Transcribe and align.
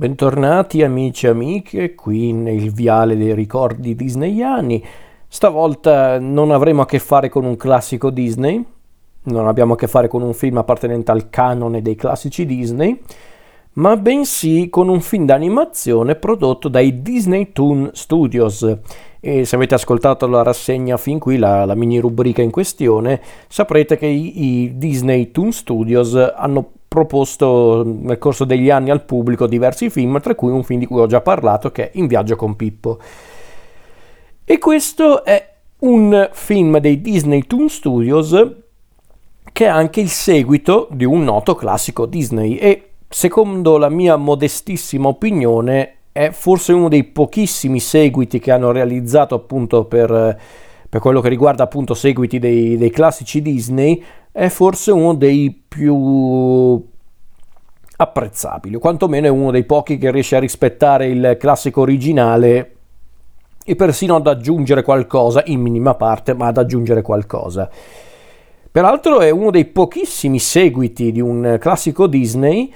Bentornati 0.00 0.84
amici 0.84 1.26
e 1.26 1.30
amiche 1.30 1.96
qui 1.96 2.32
nel 2.32 2.70
viale 2.70 3.16
dei 3.16 3.34
ricordi 3.34 3.96
disneyani. 3.96 4.80
Stavolta 5.26 6.20
non 6.20 6.52
avremo 6.52 6.82
a 6.82 6.86
che 6.86 7.00
fare 7.00 7.28
con 7.28 7.44
un 7.44 7.56
classico 7.56 8.10
Disney, 8.10 8.64
non 9.24 9.48
abbiamo 9.48 9.72
a 9.72 9.76
che 9.76 9.88
fare 9.88 10.06
con 10.06 10.22
un 10.22 10.34
film 10.34 10.58
appartenente 10.58 11.10
al 11.10 11.30
canone 11.30 11.82
dei 11.82 11.96
classici 11.96 12.46
Disney, 12.46 12.96
ma 13.72 13.96
bensì 13.96 14.68
con 14.70 14.88
un 14.88 15.00
film 15.00 15.26
d'animazione 15.26 16.14
prodotto 16.14 16.68
dai 16.68 17.02
Disney 17.02 17.50
Toon 17.50 17.90
Studios. 17.92 18.78
E 19.18 19.44
se 19.44 19.56
avete 19.56 19.74
ascoltato 19.74 20.28
la 20.28 20.44
rassegna 20.44 20.96
fin 20.96 21.18
qui, 21.18 21.38
la, 21.38 21.64
la 21.64 21.74
mini 21.74 21.98
rubrica 21.98 22.40
in 22.40 22.52
questione, 22.52 23.20
saprete 23.48 23.96
che 23.96 24.06
i, 24.06 24.44
i 24.44 24.78
Disney 24.78 25.32
Toon 25.32 25.50
Studios 25.50 26.14
hanno 26.14 26.70
proposto 26.88 27.84
nel 27.84 28.18
corso 28.18 28.44
degli 28.44 28.70
anni 28.70 28.90
al 28.90 29.04
pubblico 29.04 29.46
diversi 29.46 29.90
film, 29.90 30.18
tra 30.20 30.34
cui 30.34 30.50
un 30.50 30.64
film 30.64 30.80
di 30.80 30.86
cui 30.86 31.00
ho 31.00 31.06
già 31.06 31.20
parlato 31.20 31.70
che 31.70 31.90
è 31.90 31.98
In 31.98 32.06
viaggio 32.06 32.34
con 32.34 32.56
Pippo. 32.56 32.98
E 34.44 34.58
questo 34.58 35.24
è 35.24 35.54
un 35.80 36.28
film 36.32 36.78
dei 36.78 37.00
Disney 37.00 37.46
Toon 37.46 37.68
Studios 37.68 38.46
che 39.52 39.64
è 39.64 39.68
anche 39.68 40.00
il 40.00 40.08
seguito 40.08 40.88
di 40.90 41.04
un 41.04 41.22
noto 41.22 41.54
classico 41.54 42.06
Disney 42.06 42.56
e 42.56 42.90
secondo 43.08 43.76
la 43.76 43.88
mia 43.88 44.16
modestissima 44.16 45.08
opinione 45.08 45.94
è 46.12 46.30
forse 46.30 46.72
uno 46.72 46.88
dei 46.88 47.04
pochissimi 47.04 47.80
seguiti 47.80 48.38
che 48.38 48.50
hanno 48.50 48.72
realizzato 48.72 49.34
appunto 49.34 49.84
per, 49.84 50.40
per 50.88 51.00
quello 51.00 51.20
che 51.20 51.28
riguarda 51.28 51.62
appunto 51.62 51.94
seguiti 51.94 52.38
dei, 52.38 52.76
dei 52.76 52.90
classici 52.90 53.40
Disney 53.40 54.02
è 54.38 54.48
forse 54.50 54.92
uno 54.92 55.14
dei 55.14 55.64
più 55.66 56.80
apprezzabili, 57.96 58.76
o 58.76 58.78
quantomeno 58.78 59.26
è 59.26 59.30
uno 59.30 59.50
dei 59.50 59.64
pochi 59.64 59.98
che 59.98 60.12
riesce 60.12 60.36
a 60.36 60.38
rispettare 60.38 61.08
il 61.08 61.36
classico 61.40 61.80
originale 61.80 62.76
e 63.64 63.74
persino 63.74 64.14
ad 64.14 64.28
aggiungere 64.28 64.84
qualcosa, 64.84 65.42
in 65.46 65.60
minima 65.60 65.96
parte, 65.96 66.34
ma 66.34 66.46
ad 66.46 66.56
aggiungere 66.56 67.02
qualcosa. 67.02 67.68
Peraltro 68.70 69.18
è 69.18 69.30
uno 69.30 69.50
dei 69.50 69.64
pochissimi 69.64 70.38
seguiti 70.38 71.10
di 71.10 71.20
un 71.20 71.56
classico 71.58 72.06
Disney 72.06 72.72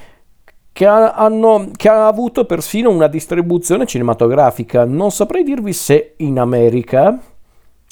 che, 0.72 0.84
ha, 0.84 1.12
hanno, 1.12 1.70
che 1.76 1.88
ha 1.88 2.08
avuto 2.08 2.44
persino 2.44 2.90
una 2.90 3.06
distribuzione 3.06 3.86
cinematografica. 3.86 4.84
Non 4.84 5.12
saprei 5.12 5.44
dirvi 5.44 5.72
se 5.72 6.14
in 6.16 6.40
America 6.40 7.20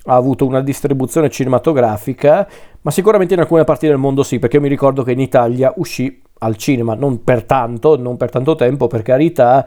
ha 0.05 0.15
avuto 0.15 0.47
una 0.47 0.63
distribuzione 0.63 1.29
cinematografica, 1.29 2.49
ma 2.81 2.91
sicuramente 2.91 3.35
in 3.35 3.41
alcune 3.41 3.65
parti 3.65 3.87
del 3.87 3.99
mondo 3.99 4.23
sì, 4.23 4.39
perché 4.39 4.59
mi 4.59 4.69
ricordo 4.69 5.03
che 5.03 5.13
in 5.13 5.21
Italia 5.21 5.73
uscì 5.77 6.21
al 6.39 6.57
cinema, 6.57 6.95
non 6.95 7.23
per 7.23 7.45
tanto, 7.45 7.97
non 7.99 8.17
per 8.17 8.31
tanto 8.31 8.55
tempo, 8.55 8.87
per 8.87 9.03
carità, 9.03 9.67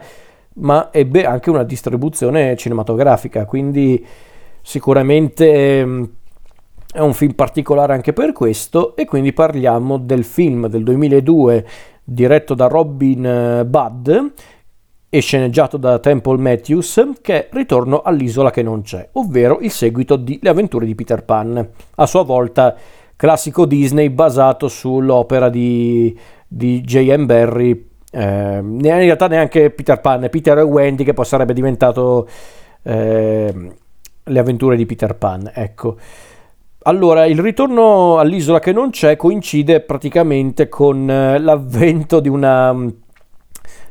ma 0.54 0.88
ebbe 0.92 1.24
anche 1.24 1.50
una 1.50 1.62
distribuzione 1.62 2.56
cinematografica, 2.56 3.44
quindi 3.44 4.04
sicuramente 4.60 5.78
ehm, 5.80 6.10
è 6.92 7.00
un 7.00 7.12
film 7.12 7.32
particolare 7.32 7.92
anche 7.92 8.12
per 8.12 8.32
questo 8.32 8.96
e 8.96 9.04
quindi 9.04 9.32
parliamo 9.32 9.98
del 9.98 10.24
film 10.24 10.68
del 10.68 10.82
2002 10.82 11.66
diretto 12.04 12.54
da 12.54 12.66
Robin 12.66 13.26
eh, 13.26 13.64
Budd 13.64 14.10
e 15.14 15.20
sceneggiato 15.20 15.76
da 15.76 16.00
Temple 16.00 16.38
Matthews, 16.38 17.12
che 17.22 17.46
è 17.46 17.48
Ritorno 17.52 18.02
all'isola 18.02 18.50
che 18.50 18.64
non 18.64 18.82
c'è, 18.82 19.10
ovvero 19.12 19.60
il 19.60 19.70
seguito 19.70 20.16
di 20.16 20.40
Le 20.42 20.48
avventure 20.48 20.84
di 20.86 20.96
Peter 20.96 21.22
Pan, 21.22 21.68
a 21.94 22.06
sua 22.06 22.24
volta 22.24 22.74
classico 23.14 23.64
Disney 23.64 24.08
basato 24.08 24.66
sull'opera 24.66 25.50
di, 25.50 26.18
di 26.48 26.80
J.M. 26.80 27.26
Barry, 27.26 27.90
eh, 28.10 28.58
in 28.58 28.80
realtà 28.82 29.28
neanche 29.28 29.70
Peter 29.70 30.00
Pan, 30.00 30.26
Peter 30.28 30.58
e 30.58 30.62
Wendy 30.62 31.04
che 31.04 31.14
poi 31.14 31.24
sarebbe 31.24 31.52
diventato 31.52 32.26
eh, 32.82 33.72
Le 34.24 34.38
avventure 34.40 34.74
di 34.74 34.84
Peter 34.84 35.14
Pan, 35.14 35.48
ecco. 35.54 35.96
Allora, 36.86 37.24
il 37.24 37.38
ritorno 37.38 38.18
all'isola 38.18 38.58
che 38.58 38.72
non 38.72 38.90
c'è 38.90 39.14
coincide 39.14 39.80
praticamente 39.80 40.68
con 40.68 41.08
eh, 41.08 41.38
l'avvento 41.38 42.18
di 42.18 42.28
una 42.28 42.92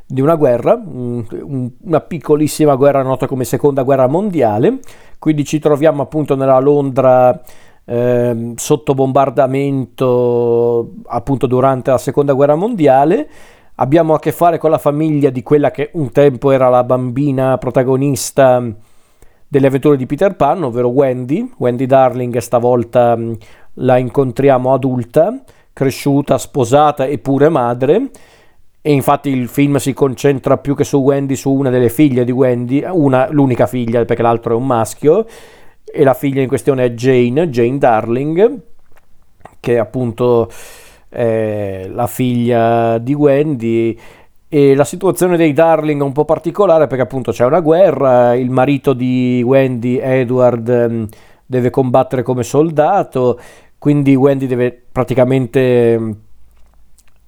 di 0.06 0.20
una 0.20 0.34
guerra, 0.34 0.80
una 0.84 2.00
piccolissima 2.00 2.76
guerra 2.76 3.02
nota 3.02 3.26
come 3.26 3.44
seconda 3.44 3.82
guerra 3.82 4.06
mondiale, 4.06 4.78
quindi 5.18 5.44
ci 5.44 5.58
troviamo 5.58 6.02
appunto 6.02 6.36
nella 6.36 6.58
Londra 6.58 7.40
eh, 7.86 8.52
sotto 8.56 8.94
bombardamento 8.94 10.92
appunto 11.06 11.46
durante 11.46 11.90
la 11.90 11.98
seconda 11.98 12.32
guerra 12.32 12.54
mondiale. 12.54 13.28
Abbiamo 13.76 14.14
a 14.14 14.20
che 14.20 14.30
fare 14.30 14.58
con 14.58 14.70
la 14.70 14.78
famiglia 14.78 15.30
di 15.30 15.42
quella 15.42 15.70
che 15.72 15.90
un 15.94 16.12
tempo 16.12 16.52
era 16.52 16.68
la 16.68 16.84
bambina 16.84 17.58
protagonista 17.58 18.62
delle 19.48 19.66
avventure 19.66 19.96
di 19.96 20.06
Peter 20.06 20.36
Pan, 20.36 20.62
ovvero 20.62 20.88
Wendy. 20.88 21.50
Wendy 21.56 21.86
Darling 21.86 22.36
stavolta 22.38 23.18
la 23.78 23.96
incontriamo 23.96 24.72
adulta, 24.72 25.42
cresciuta, 25.72 26.38
sposata 26.38 27.06
e 27.06 27.18
pure 27.18 27.48
madre 27.48 28.10
e 28.86 28.92
infatti 28.92 29.30
il 29.30 29.48
film 29.48 29.76
si 29.76 29.94
concentra 29.94 30.58
più 30.58 30.76
che 30.76 30.84
su 30.84 30.98
Wendy, 30.98 31.36
su 31.36 31.50
una 31.50 31.70
delle 31.70 31.88
figlie 31.88 32.22
di 32.22 32.32
Wendy, 32.32 32.84
una, 32.86 33.28
l'unica 33.30 33.66
figlia 33.66 34.04
perché 34.04 34.20
l'altro 34.20 34.52
è 34.52 34.56
un 34.56 34.66
maschio, 34.66 35.24
e 35.82 36.04
la 36.04 36.12
figlia 36.12 36.42
in 36.42 36.48
questione 36.48 36.84
è 36.84 36.90
Jane, 36.90 37.48
Jane 37.48 37.78
Darling, 37.78 38.60
che 39.58 39.72
è 39.72 39.78
appunto 39.78 40.50
è 41.08 41.86
la 41.88 42.06
figlia 42.06 42.98
di 42.98 43.14
Wendy. 43.14 43.98
E 44.50 44.74
la 44.74 44.84
situazione 44.84 45.38
dei 45.38 45.54
Darling 45.54 46.02
è 46.02 46.04
un 46.04 46.12
po' 46.12 46.26
particolare 46.26 46.86
perché 46.86 47.04
appunto 47.04 47.32
c'è 47.32 47.46
una 47.46 47.60
guerra, 47.60 48.34
il 48.34 48.50
marito 48.50 48.92
di 48.92 49.42
Wendy, 49.42 49.96
Edward, 49.96 50.68
ehm, 50.68 51.08
deve 51.46 51.70
combattere 51.70 52.22
come 52.22 52.42
soldato, 52.42 53.40
quindi 53.78 54.14
Wendy 54.14 54.46
deve 54.46 54.78
praticamente 54.92 56.16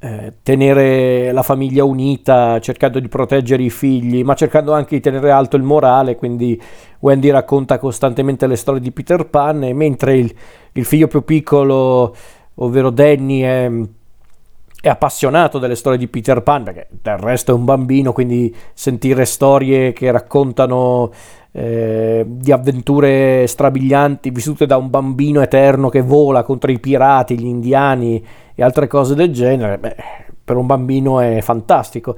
eh, 0.06 0.34
tenere 0.44 1.32
la 1.32 1.42
famiglia 1.42 1.82
unita, 1.82 2.60
cercando 2.60 3.00
di 3.00 3.08
proteggere 3.08 3.64
i 3.64 3.70
figli, 3.70 4.22
ma 4.22 4.34
cercando 4.34 4.72
anche 4.72 4.94
di 4.94 5.00
tenere 5.00 5.32
alto 5.32 5.56
il 5.56 5.64
morale, 5.64 6.14
quindi 6.14 6.60
Wendy 7.00 7.28
racconta 7.30 7.78
costantemente 7.78 8.46
le 8.46 8.54
storie 8.54 8.80
di 8.80 8.92
Peter 8.92 9.26
Pan 9.26 9.58
mentre 9.74 10.16
il, 10.16 10.32
il 10.72 10.84
figlio 10.84 11.08
più 11.08 11.24
piccolo, 11.24 12.14
ovvero 12.54 12.90
Danny, 12.90 13.40
è 13.40 14.88
appassionato 14.88 15.58
delle 15.58 15.74
storie 15.74 15.98
di 15.98 16.06
Peter 16.06 16.40
Pan, 16.40 16.62
perché 16.62 16.86
del 17.02 17.18
resto 17.18 17.50
è 17.50 17.54
un 17.54 17.64
bambino, 17.64 18.12
quindi 18.12 18.54
sentire 18.74 19.24
storie 19.24 19.92
che 19.92 20.12
raccontano 20.12 21.10
eh, 21.58 22.22
di 22.28 22.52
avventure 22.52 23.46
strabilianti 23.46 24.28
vissute 24.28 24.66
da 24.66 24.76
un 24.76 24.90
bambino 24.90 25.40
eterno 25.40 25.88
che 25.88 26.02
vola 26.02 26.42
contro 26.42 26.70
i 26.70 26.78
pirati, 26.78 27.38
gli 27.38 27.46
indiani 27.46 28.22
e 28.54 28.62
altre 28.62 28.86
cose 28.86 29.14
del 29.14 29.32
genere, 29.32 29.78
beh, 29.78 29.96
per 30.44 30.56
un 30.56 30.66
bambino 30.66 31.18
è 31.18 31.40
fantastico. 31.40 32.14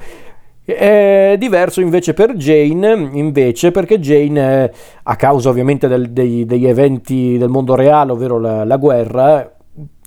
È 0.65 1.37
diverso 1.39 1.81
invece 1.81 2.15
per 2.15 2.35
Jane, 2.35 3.11
invece, 3.13 3.71
perché 3.71 4.01
Jane, 4.01 4.65
eh, 4.65 4.73
a 5.05 5.15
causa 5.15 5.51
ovviamente 5.51 5.87
del, 5.87 6.11
dei, 6.11 6.45
degli 6.45 6.67
eventi 6.67 7.39
del 7.39 7.49
mondo 7.49 7.77
reale, 7.77 8.11
ovvero 8.11 8.41
la, 8.41 8.65
la 8.65 8.77
guerra 8.77 9.55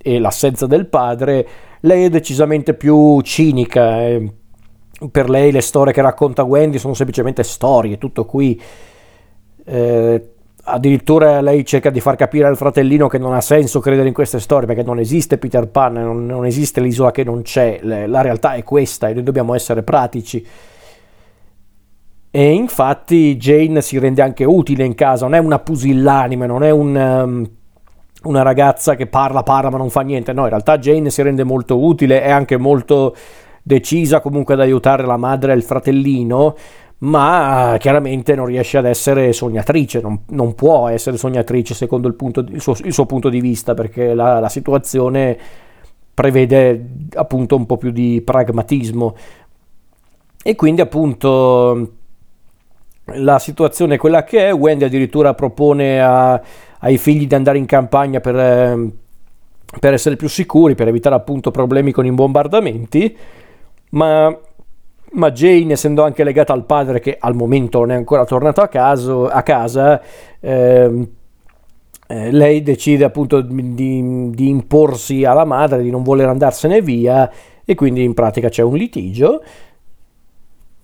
e 0.01 0.19
l'assenza 0.19 0.67
del 0.67 0.87
padre, 0.87 1.47
lei 1.79 2.03
è 2.03 2.09
decisamente 2.09 2.73
più 2.73 3.21
cinica. 3.21 4.01
Eh. 4.01 4.33
Per 5.09 5.29
lei 5.29 5.53
le 5.53 5.61
storie 5.61 5.93
che 5.93 6.01
racconta 6.01 6.43
Wendy 6.43 6.77
sono 6.77 6.93
semplicemente 6.93 7.43
storie, 7.43 7.97
tutto 7.97 8.25
qui. 8.25 8.59
Eh, 9.71 10.25
addirittura 10.63 11.39
lei 11.39 11.65
cerca 11.65 11.89
di 11.89 12.01
far 12.01 12.17
capire 12.17 12.45
al 12.45 12.57
fratellino 12.57 13.07
che 13.07 13.17
non 13.17 13.33
ha 13.33 13.39
senso 13.39 13.79
credere 13.79 14.09
in 14.09 14.13
queste 14.13 14.39
storie 14.41 14.67
perché 14.67 14.83
non 14.83 14.99
esiste 14.99 15.37
Peter 15.37 15.69
Pan, 15.69 15.93
non, 15.93 16.25
non 16.25 16.45
esiste 16.45 16.81
l'isola 16.81 17.11
che 17.11 17.23
non 17.23 17.41
c'è, 17.41 17.79
la 17.81 18.21
realtà 18.21 18.53
è 18.53 18.63
questa 18.63 19.07
e 19.07 19.13
noi 19.13 19.23
dobbiamo 19.23 19.55
essere 19.55 19.81
pratici. 19.81 20.45
E 22.33 22.51
infatti 22.51 23.37
Jane 23.37 23.81
si 23.81 23.97
rende 23.97 24.21
anche 24.21 24.43
utile 24.43 24.83
in 24.83 24.93
casa, 24.93 25.25
non 25.25 25.35
è 25.35 25.39
una 25.39 25.59
pusillanime, 25.59 26.45
non 26.45 26.63
è 26.63 26.69
un, 26.69 26.95
um, 26.95 27.49
una 28.23 28.41
ragazza 28.41 28.95
che 28.95 29.07
parla, 29.07 29.43
parla 29.43 29.69
ma 29.69 29.77
non 29.77 29.89
fa 29.89 30.01
niente, 30.01 30.33
no, 30.33 30.43
in 30.43 30.49
realtà 30.49 30.77
Jane 30.77 31.09
si 31.09 31.21
rende 31.21 31.45
molto 31.45 31.79
utile, 31.79 32.21
è 32.21 32.29
anche 32.29 32.57
molto 32.57 33.15
decisa 33.63 34.19
comunque 34.19 34.55
ad 34.55 34.59
aiutare 34.59 35.05
la 35.05 35.17
madre 35.17 35.53
e 35.53 35.55
il 35.55 35.63
fratellino 35.63 36.55
ma 37.01 37.77
chiaramente 37.79 38.35
non 38.35 38.45
riesce 38.45 38.77
ad 38.77 38.85
essere 38.85 39.33
sognatrice, 39.33 40.01
non, 40.01 40.21
non 40.29 40.53
può 40.53 40.87
essere 40.87 41.17
sognatrice 41.17 41.73
secondo 41.73 42.07
il, 42.07 42.13
punto, 42.13 42.41
il, 42.41 42.61
suo, 42.61 42.75
il 42.83 42.93
suo, 42.93 43.05
punto 43.05 43.29
di 43.29 43.41
vista, 43.41 43.73
perché 43.73 44.13
la, 44.13 44.39
la, 44.39 44.49
situazione 44.49 45.37
prevede 46.13 46.85
appunto 47.15 47.55
un 47.55 47.65
po' 47.65 47.77
più 47.77 47.89
di 47.89 48.21
pragmatismo. 48.23 49.15
E 50.43 50.55
quindi 50.55 50.81
appunto 50.81 51.93
la 53.05 53.39
situazione 53.39 53.95
è 53.95 53.97
quella 53.97 54.23
che 54.23 54.49
è, 54.49 54.53
Wendy 54.53 54.83
addirittura 54.83 55.33
propone 55.33 56.01
a, 56.01 56.39
ai 56.79 56.97
figli 56.99 57.25
di 57.25 57.33
andare 57.33 57.57
in 57.57 57.65
campagna 57.65 58.19
per, 58.19 58.35
per 59.79 59.93
essere 59.93 60.15
più 60.15 60.29
sicuri, 60.29 60.75
per 60.75 60.87
evitare 60.87 61.15
appunto 61.15 61.49
problemi 61.49 61.91
con 61.91 62.05
i 62.05 62.11
bombardamenti, 62.11 63.17
ma 63.89 64.37
ma 65.13 65.31
Jane, 65.31 65.73
essendo 65.73 66.03
anche 66.03 66.23
legata 66.23 66.53
al 66.53 66.65
padre 66.65 66.99
che 66.99 67.17
al 67.19 67.35
momento 67.35 67.79
non 67.79 67.91
è 67.91 67.95
ancora 67.95 68.25
tornato 68.25 68.61
a, 68.61 68.67
caso, 68.67 69.27
a 69.27 69.41
casa, 69.43 70.01
ehm, 70.39 71.09
eh, 72.07 72.31
lei 72.31 72.61
decide 72.61 73.03
appunto 73.03 73.41
di, 73.41 74.29
di, 74.31 74.49
imporsi 74.49 75.23
alla 75.23 75.45
madre, 75.45 75.81
di 75.81 75.89
non 75.89 76.03
voler 76.03 76.27
andarsene 76.27 76.81
via 76.81 77.29
e 77.63 77.75
quindi 77.75 78.03
in 78.03 78.13
pratica 78.13 78.49
c'è 78.49 78.63
un 78.63 78.75
litigio. 78.75 79.43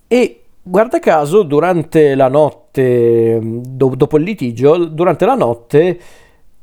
E 0.06 0.42
guarda 0.62 0.98
caso 0.98 1.42
durante 1.42 2.14
la 2.14 2.28
notte, 2.28 3.38
do, 3.42 3.94
dopo 3.94 4.16
il 4.16 4.24
litigio, 4.24 4.86
durante 4.86 5.26
la 5.26 5.34
notte 5.34 6.00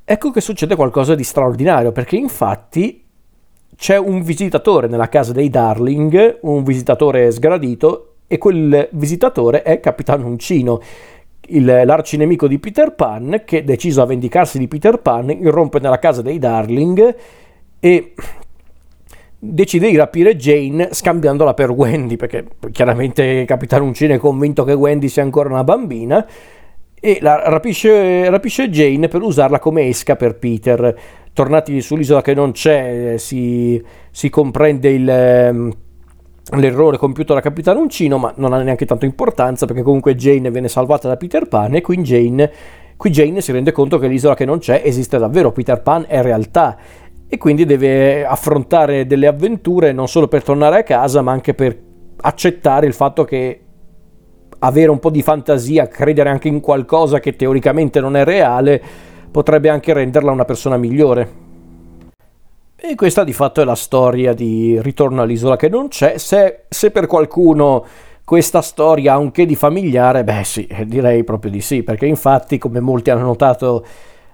ecco 0.08 0.30
che 0.30 0.40
succede 0.40 0.76
qualcosa 0.76 1.16
di 1.16 1.24
straordinario 1.24 1.92
perché 1.92 2.16
infatti 2.16 3.05
c'è 3.76 3.98
un 3.98 4.22
visitatore 4.22 4.88
nella 4.88 5.10
casa 5.10 5.34
dei 5.34 5.50
Darling, 5.50 6.40
un 6.42 6.64
visitatore 6.64 7.32
sgradito, 7.32 8.16
e 8.28 8.38
quel 8.38 8.90
visitatore 8.94 9.62
è 9.62 9.80
Capitano 9.80 10.26
Uncino, 10.26 10.82
il, 11.48 11.66
l'arcinemico 11.66 12.48
di 12.48 12.58
Peter 12.58 12.94
Pan, 12.94 13.44
che 13.46 13.64
deciso 13.64 14.02
a 14.02 14.06
vendicarsi 14.06 14.58
di 14.58 14.68
Peter 14.68 14.98
Pan, 14.98 15.30
irrompe 15.30 15.80
nella 15.80 16.00
casa 16.00 16.22
dei 16.22 16.40
Darling 16.40 17.16
e 17.80 18.14
decide 19.38 19.90
di 19.90 19.96
rapire 19.96 20.36
Jane 20.36 20.90
scambiandola 20.92 21.54
per 21.54 21.70
Wendy, 21.70 22.16
perché 22.16 22.46
chiaramente 22.72 23.46
Capitano 23.46 23.86
Uncino 23.86 24.14
è 24.14 24.18
convinto 24.18 24.64
che 24.64 24.74
Wendy 24.74 25.08
sia 25.08 25.22
ancora 25.22 25.50
una 25.50 25.64
bambina, 25.64 26.26
e 27.00 27.20
la 27.22 27.44
rapisce, 27.50 28.28
rapisce 28.32 28.70
Jane 28.70 29.08
per 29.08 29.22
usarla 29.22 29.60
come 29.60 29.88
esca 29.88 30.16
per 30.16 30.38
Peter 30.38 30.98
tornati 31.36 31.82
sull'isola 31.82 32.22
che 32.22 32.34
non 32.34 32.54
c'è, 32.54 33.16
si, 33.18 33.84
si 34.10 34.30
comprende 34.30 34.90
il, 34.90 35.08
ehm, 35.08 35.72
l'errore 36.54 36.98
compiuto 36.98 37.34
da 37.34 37.42
Capitano 37.42 37.82
Uncino, 37.82 38.18
ma 38.18 38.34
non 38.38 38.54
ha 38.54 38.62
neanche 38.62 38.86
tanto 38.86 39.04
importanza 39.04 39.66
perché 39.66 39.82
comunque 39.82 40.16
Jane 40.16 40.50
viene 40.50 40.70
salvata 40.70 41.10
da 41.10 41.18
Peter 41.18 41.46
Pan 41.50 41.76
e 41.76 41.82
qui 41.82 41.98
Jane, 41.98 42.50
qui 42.96 43.10
Jane 43.10 43.42
si 43.42 43.52
rende 43.52 43.74
conto 43.74 44.00
che 44.00 44.08
l'isola 44.08 44.34
che 44.34 44.46
non 44.46 44.60
c'è 44.60 44.82
esiste 44.86 45.18
davvero, 45.18 45.52
Peter 45.52 45.82
Pan 45.82 46.06
è 46.08 46.22
realtà 46.22 46.78
e 47.28 47.38
quindi 47.38 47.66
deve 47.66 48.26
affrontare 48.26 49.06
delle 49.06 49.28
avventure 49.28 49.92
non 49.92 50.08
solo 50.08 50.30
per 50.30 50.42
tornare 50.42 50.80
a 50.80 50.84
casa 50.84 51.22
ma 51.22 51.34
anche 51.34 51.54
per 51.54 51.78
accettare 52.16 52.86
il 52.88 52.94
fatto 52.94 53.26
che 53.26 53.60
avere 54.60 54.90
un 54.90 55.00
po' 55.00 55.10
di 55.10 55.22
fantasia, 55.22 55.90
credere 55.90 56.30
anche 56.30 56.48
in 56.48 56.62
qualcosa 56.62 57.20
che 57.20 57.36
teoricamente 57.36 58.00
non 58.00 58.16
è 58.16 58.24
reale, 58.24 58.82
potrebbe 59.36 59.68
anche 59.68 59.92
renderla 59.92 60.32
una 60.32 60.46
persona 60.46 60.78
migliore. 60.78 61.30
E 62.78 62.96
questa 62.96 63.26
di 63.26 63.34
fatto 63.34 63.60
è 63.60 63.66
la 63.66 63.76
storia 63.76 64.32
di 64.34 64.80
Ritorno 64.82 65.22
all'isola 65.22 65.58
che 65.58 65.68
non 65.68 65.90
c'è. 65.90 66.18
Se, 66.18 66.62
se 66.70 66.90
per 66.90 67.06
qualcuno 67.06 67.84
questa 68.24 68.62
storia 68.62 69.12
ha 69.12 69.18
un 69.18 69.32
che 69.32 69.46
di 69.46 69.56
familiare, 69.56 70.24
beh 70.24 70.44
sì, 70.46 70.66
direi 70.86 71.26
proprio 71.26 71.52
di 71.52 71.60
sì, 71.60 71.84
perché 71.84 72.06
infatti, 72.06 72.58
come 72.58 72.80
molti 72.80 73.10
hanno 73.10 73.26
notato 73.26 73.86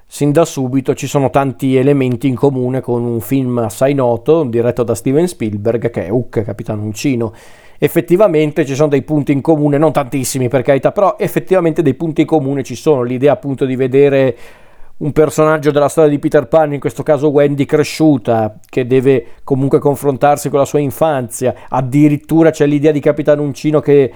sin 0.06 0.32
da 0.32 0.46
subito, 0.46 0.94
ci 0.94 1.08
sono 1.08 1.32
tanti 1.32 1.78
elementi 1.78 2.28
in 2.28 2.36
comune 2.36 2.82
con 2.82 3.04
un 3.04 3.22
film 3.22 3.58
assai 3.58 3.96
noto, 3.96 4.44
diretto 4.44 4.84
da 4.84 4.94
Steven 4.94 5.28
Spielberg, 5.28 5.90
che 5.90 6.06
è 6.06 6.12
Hook, 6.12 6.44
Capitano 6.44 6.84
Uncino. 6.84 7.34
Effettivamente 7.80 8.68
ci 8.68 8.76
sono 8.76 8.90
dei 8.90 9.02
punti 9.02 9.32
in 9.32 9.42
comune, 9.42 9.80
non 9.80 9.92
tantissimi 9.92 10.48
per 10.48 10.62
carità, 10.62 10.92
però 10.92 11.16
effettivamente 11.18 11.82
dei 11.82 11.96
punti 11.96 12.22
in 12.22 12.28
comune 12.28 12.62
ci 12.62 12.76
sono. 12.76 13.02
L'idea 13.02 13.32
appunto 13.32 13.66
di 13.66 13.76
vedere 13.76 14.38
un 15.02 15.12
personaggio 15.14 15.72
della 15.72 15.90
storia 15.90 16.12
di 16.12 16.20
Peter 16.20 16.48
Pan, 16.48 16.74
in 16.74 16.80
questo 16.80 17.02
caso 17.02 17.30
Wendy 17.30 17.66
cresciuta, 17.66 18.60
che 18.68 18.86
deve 18.86 19.26
comunque 19.44 19.80
confrontarsi 19.80 20.50
con 20.50 20.60
la 20.60 20.66
sua 20.66 20.80
infanzia. 20.80 21.56
Addirittura 21.70 22.52
c'è 22.52 22.68
l'idea 22.68 22.92
di 22.92 23.00
Capitano 23.00 23.42
Uncino 23.42 23.80
che, 23.80 24.12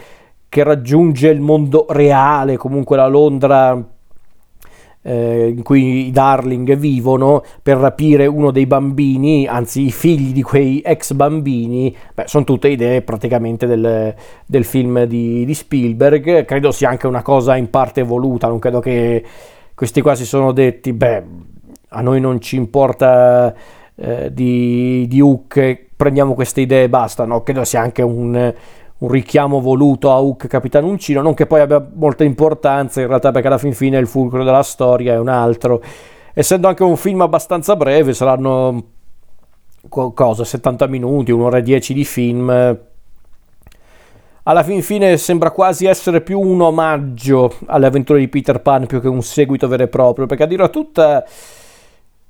che 0.47 0.63
raggiunge 0.63 1.29
il 1.29 1.41
mondo 1.41 1.87
reale, 1.89 2.57
comunque 2.57 2.97
la 2.97 3.07
Londra 3.07 3.83
eh, 5.01 5.47
in 5.55 5.63
cui 5.63 6.05
i 6.05 6.11
Darling 6.11 6.75
vivono 6.75 7.43
per 7.63 7.77
rapire 7.77 8.27
uno 8.27 8.51
dei 8.51 8.67
bambini, 8.67 9.47
anzi 9.47 9.87
i 9.87 9.91
figli 9.91 10.33
di 10.33 10.43
quei 10.43 10.81
ex 10.85 11.13
bambini. 11.13 11.95
Beh, 12.13 12.25
sono 12.27 12.43
tutte 12.43 12.67
idee 12.67 13.01
praticamente 13.01 13.65
del, 13.65 14.13
del 14.45 14.63
film 14.63 15.05
di, 15.05 15.45
di 15.45 15.53
Spielberg. 15.55 16.45
Credo 16.45 16.69
sia 16.69 16.89
anche 16.89 17.07
una 17.07 17.23
cosa 17.23 17.55
in 17.55 17.71
parte 17.71 18.03
voluta, 18.03 18.47
non 18.47 18.59
credo 18.59 18.79
che 18.79 19.23
questi 19.75 20.01
qua 20.01 20.15
si 20.15 20.25
sono 20.25 20.53
detti, 20.53 20.93
beh, 20.93 21.23
a 21.89 22.01
noi 22.01 22.21
non 22.21 22.39
ci 22.39 22.55
importa 22.55 23.53
eh, 23.95 24.33
di, 24.33 25.05
di 25.07 25.19
Hook, 25.19 25.87
prendiamo 25.95 26.33
queste 26.33 26.61
idee 26.61 26.83
e 26.83 26.89
basta, 26.89 27.25
no? 27.25 27.43
Credo 27.43 27.63
sia 27.65 27.81
anche 27.81 28.01
un, 28.01 28.53
un 28.97 29.09
richiamo 29.09 29.59
voluto 29.59 30.11
a 30.11 30.19
Hook 30.21 30.47
Capitano 30.47 30.87
Uncino, 30.87 31.21
non 31.21 31.33
che 31.33 31.45
poi 31.45 31.59
abbia 31.59 31.85
molta 31.93 32.23
importanza 32.23 33.01
in 33.01 33.07
realtà 33.07 33.31
perché 33.31 33.47
alla 33.47 33.57
fin 33.57 33.73
fine 33.73 33.97
il 33.97 34.07
fulcro 34.07 34.43
della 34.43 34.63
storia 34.63 35.13
è 35.13 35.19
un 35.19 35.27
altro. 35.27 35.81
Essendo 36.33 36.67
anche 36.67 36.83
un 36.83 36.97
film 36.97 37.21
abbastanza 37.21 37.75
breve, 37.75 38.13
saranno 38.13 38.83
cosa, 39.89 40.43
70 40.43 40.87
minuti, 40.87 41.31
un'ora 41.31 41.57
e 41.57 41.61
10 41.61 41.93
di 41.93 42.05
film, 42.05 42.77
alla 44.47 44.63
fin 44.63 44.81
fine 44.83 45.17
sembra 45.17 45.49
quasi 45.51 45.85
essere 45.85 46.21
più 46.21 46.39
un 46.39 46.61
omaggio 46.61 47.57
alle 47.65 47.87
avventure 47.87 48.19
di 48.19 48.27
Peter 48.27 48.61
Pan 48.61 48.85
più 48.85 49.01
che 49.01 49.07
un 49.07 49.23
seguito 49.23 49.67
vero 49.67 49.83
e 49.83 49.87
proprio, 49.87 50.25
perché 50.25 50.43
a 50.43 50.47
dire 50.47 50.69
tutta... 50.69 51.23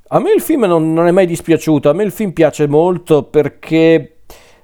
A 0.10 0.20
me 0.20 0.32
il 0.32 0.42
film 0.42 0.64
non, 0.66 0.94
non 0.94 1.08
è 1.08 1.12
mai 1.12 1.26
dispiaciuto, 1.26 1.90
a 1.90 1.94
me 1.94 2.04
il 2.04 2.12
film 2.12 2.32
piace 2.32 2.68
molto 2.68 3.24
perché 3.24 4.18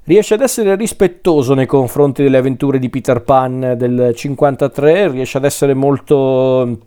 riesce 0.03 0.35
ad 0.35 0.41
essere 0.41 0.75
rispettoso 0.75 1.53
nei 1.53 1.65
confronti 1.65 2.23
delle 2.23 2.37
avventure 2.37 2.79
di 2.79 2.89
Peter 2.89 3.21
Pan 3.21 3.73
del 3.75 4.13
53, 4.15 5.09
riesce 5.09 5.37
ad 5.37 5.43
essere 5.43 5.73
molto 5.73 6.79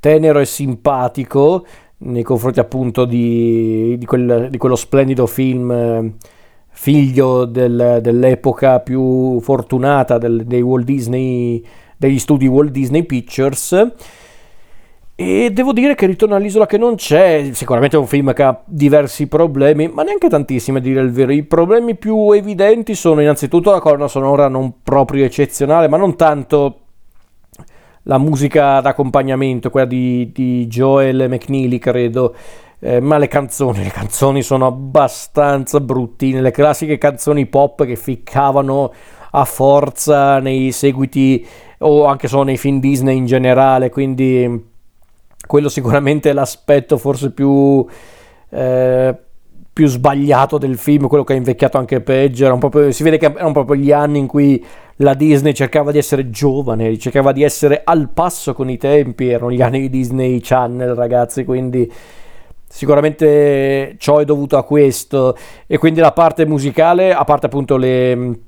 tenero 0.00 0.38
e 0.38 0.44
simpatico 0.46 1.66
nei 1.98 2.22
confronti 2.22 2.60
appunto 2.60 3.04
di, 3.04 3.96
di, 3.98 4.06
quel, 4.06 4.48
di 4.48 4.56
quello 4.56 4.76
splendido 4.76 5.26
film 5.26 6.14
figlio 6.76 7.44
del, 7.44 8.00
dell'epoca 8.02 8.80
più 8.80 9.40
fortunata 9.40 10.18
del, 10.18 10.44
dei 10.44 10.60
Walt 10.60 10.84
Disney, 10.84 11.64
degli 11.96 12.18
studi 12.18 12.46
Walt 12.46 12.72
Disney 12.72 13.04
Pictures. 13.04 13.92
E 15.16 15.50
devo 15.52 15.72
dire 15.72 15.94
che 15.94 16.06
Ritorno 16.06 16.34
all'isola 16.34 16.66
che 16.66 16.76
non 16.76 16.96
c'è, 16.96 17.50
sicuramente 17.52 17.96
è 17.96 18.00
un 18.00 18.08
film 18.08 18.32
che 18.32 18.42
ha 18.42 18.60
diversi 18.64 19.28
problemi, 19.28 19.86
ma 19.86 20.02
neanche 20.02 20.28
tantissimi 20.28 20.78
a 20.78 20.80
dire 20.80 21.00
il 21.00 21.12
vero. 21.12 21.32
I 21.32 21.44
problemi 21.44 21.94
più 21.94 22.32
evidenti 22.32 22.96
sono 22.96 23.20
innanzitutto 23.20 23.70
la 23.70 23.78
colonna 23.78 24.08
sonora 24.08 24.48
non 24.48 24.82
proprio 24.82 25.24
eccezionale, 25.24 25.86
ma 25.86 25.96
non 25.96 26.16
tanto 26.16 26.80
la 28.02 28.18
musica 28.18 28.80
d'accompagnamento, 28.80 29.70
quella 29.70 29.86
di, 29.86 30.32
di 30.34 30.66
Joel 30.66 31.26
McNeely, 31.28 31.78
credo, 31.78 32.34
eh, 32.84 33.00
ma 33.00 33.16
le 33.16 33.28
canzoni, 33.28 33.82
le 33.82 33.90
canzoni 33.90 34.42
sono 34.42 34.66
abbastanza 34.66 35.80
bruttine, 35.80 36.42
le 36.42 36.50
classiche 36.50 36.98
canzoni 36.98 37.46
pop 37.46 37.86
che 37.86 37.96
ficcavano 37.96 38.92
a 39.30 39.44
forza 39.46 40.38
nei 40.38 40.70
seguiti 40.70 41.46
o 41.78 42.04
anche 42.04 42.28
solo 42.28 42.42
nei 42.42 42.58
film 42.58 42.80
Disney 42.80 43.16
in 43.16 43.24
generale, 43.24 43.88
quindi 43.88 44.72
quello 45.46 45.70
sicuramente 45.70 46.28
è 46.28 46.34
l'aspetto 46.34 46.98
forse 46.98 47.30
più, 47.30 47.86
eh, 48.50 49.16
più 49.72 49.86
sbagliato 49.86 50.58
del 50.58 50.76
film, 50.76 51.08
quello 51.08 51.24
che 51.24 51.32
ha 51.32 51.36
invecchiato 51.36 51.78
anche 51.78 52.02
peggio, 52.02 52.54
proprio, 52.58 52.92
si 52.92 53.02
vede 53.02 53.16
che 53.16 53.32
erano 53.34 53.52
proprio 53.52 53.76
gli 53.76 53.92
anni 53.92 54.18
in 54.18 54.26
cui 54.26 54.62
la 54.96 55.14
Disney 55.14 55.54
cercava 55.54 55.90
di 55.90 55.96
essere 55.96 56.28
giovane, 56.28 56.98
cercava 56.98 57.32
di 57.32 57.42
essere 57.44 57.80
al 57.82 58.10
passo 58.10 58.52
con 58.52 58.68
i 58.68 58.76
tempi, 58.76 59.30
erano 59.30 59.50
gli 59.50 59.62
anni 59.62 59.80
di 59.80 59.88
Disney 59.88 60.38
Channel 60.42 60.94
ragazzi, 60.94 61.46
quindi 61.46 61.90
Sicuramente 62.74 63.94
ciò 63.98 64.18
è 64.18 64.24
dovuto 64.24 64.56
a 64.56 64.64
questo. 64.64 65.36
E 65.64 65.78
quindi 65.78 66.00
la 66.00 66.10
parte 66.10 66.44
musicale, 66.44 67.14
a 67.14 67.22
parte 67.22 67.46
appunto 67.46 67.76
le, 67.76 68.38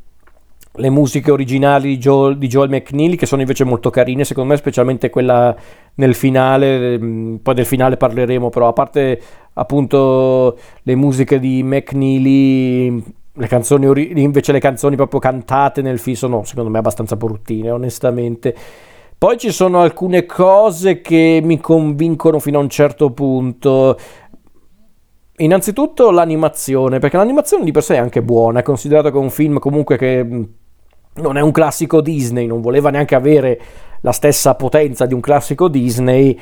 le 0.73 0.91
musiche 0.91 1.31
originali 1.31 1.91
di 1.91 1.99
Joel, 1.99 2.37
di 2.37 2.49
Joel, 2.49 2.69
McNeely 2.69 3.15
che 3.15 3.25
sono 3.25 3.43
invece 3.43 3.63
molto 3.63 3.89
carine 3.89 4.25
secondo 4.25 4.51
me 4.51 4.57
specialmente 4.57 5.11
quella 5.11 5.55
nel 5.95 6.17
finale 6.17 6.99
mm, 6.99 7.37
poi 7.37 7.55
del 7.55 7.67
finale 7.67 7.97
parleremo 7.97 8.51
però 8.51 8.67
a 8.67 8.73
parte 8.73 9.21
appunto 9.53 10.59
le 10.83 10.95
musiche 10.97 11.39
di 11.39 11.63
McNeely 11.63 13.05
le 13.33 13.47
canzoni 13.47 14.21
invece 14.21 14.51
le 14.51 14.59
canzoni 14.59 14.97
proprio 14.97 15.21
cantate 15.21 15.83
nel 15.83 16.01
film 16.01 16.17
sono 16.17 16.43
secondo 16.43 16.69
me 16.69 16.79
abbastanza 16.79 17.15
bruttine 17.15 17.71
onestamente 17.71 18.55
poi 19.19 19.39
ci 19.39 19.51
sono 19.51 19.81
alcune 19.81 20.27
cose 20.27 21.01
che 21.01 21.41
mi 21.43 21.59
convincono 21.59 22.39
fino 22.39 22.59
a 22.59 22.63
un 22.63 22.69
certo 22.69 23.13
punto. 23.13 23.99
Innanzitutto 25.39 26.11
l'animazione, 26.11 26.99
perché 26.99 27.17
l'animazione 27.17 27.65
di 27.65 27.73
per 27.73 27.83
sé 27.83 27.95
è 27.95 27.99
anche 27.99 28.23
buona, 28.23 28.61
è 28.61 28.63
considerato 28.63 29.11
che 29.11 29.17
è 29.17 29.21
un 29.21 29.31
film 29.31 29.59
comunque 29.59 29.97
che 29.97 30.23
mm, 30.23 30.43
non 31.15 31.39
è 31.39 31.41
un 31.41 31.51
classico 31.51 32.03
Disney, 32.03 32.47
non 32.47 32.61
voleva 32.61 32.91
neanche 32.91 33.15
avere 33.15 33.61
la 34.03 34.13
stessa 34.13 34.55
potenza 34.55 35.07
di 35.07 35.15
un 35.15 35.21
classico 35.21 35.69
Disney. 35.69 36.39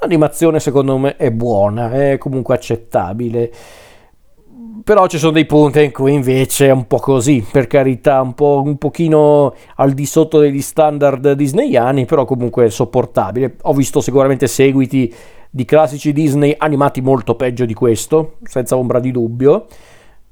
L'animazione 0.00 0.60
secondo 0.60 0.98
me 0.98 1.16
è 1.16 1.30
buona, 1.30 1.90
è 1.92 2.18
comunque 2.18 2.54
accettabile. 2.54 3.50
Però 4.84 5.06
ci 5.06 5.18
sono 5.18 5.32
dei 5.32 5.46
punti 5.46 5.82
in 5.82 5.92
cui 5.92 6.12
invece 6.12 6.66
è 6.66 6.70
un 6.70 6.86
po' 6.86 6.98
così, 6.98 7.44
per 7.50 7.66
carità, 7.66 8.20
un, 8.20 8.34
po', 8.34 8.62
un 8.64 8.78
pochino 8.78 9.54
al 9.76 9.92
di 9.92 10.06
sotto 10.06 10.38
degli 10.38 10.60
standard 10.60 11.32
disneyani, 11.32 12.04
però 12.06 12.24
comunque 12.24 12.70
sopportabile. 12.70 13.56
Ho 13.62 13.72
visto 13.72 14.00
sicuramente 14.00 14.46
seguiti 14.46 15.12
di 15.50 15.64
classici 15.64 16.12
Disney 16.12 16.54
animati 16.56 17.00
molto 17.00 17.34
peggio 17.34 17.64
di 17.64 17.74
questo, 17.74 18.36
senza 18.44 18.76
ombra 18.76 18.98
di 19.00 19.10
dubbio, 19.10 19.66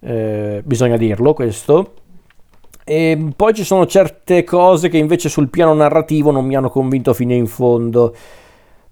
eh, 0.00 0.62
bisogna 0.64 0.96
dirlo 0.96 1.32
questo. 1.32 1.92
E 2.84 3.32
poi 3.34 3.52
ci 3.52 3.64
sono 3.64 3.84
certe 3.86 4.44
cose 4.44 4.88
che 4.88 4.96
invece 4.96 5.28
sul 5.28 5.50
piano 5.50 5.74
narrativo 5.74 6.30
non 6.30 6.46
mi 6.46 6.54
hanno 6.54 6.70
convinto 6.70 7.12
fino 7.14 7.32
in 7.32 7.46
fondo. 7.46 8.14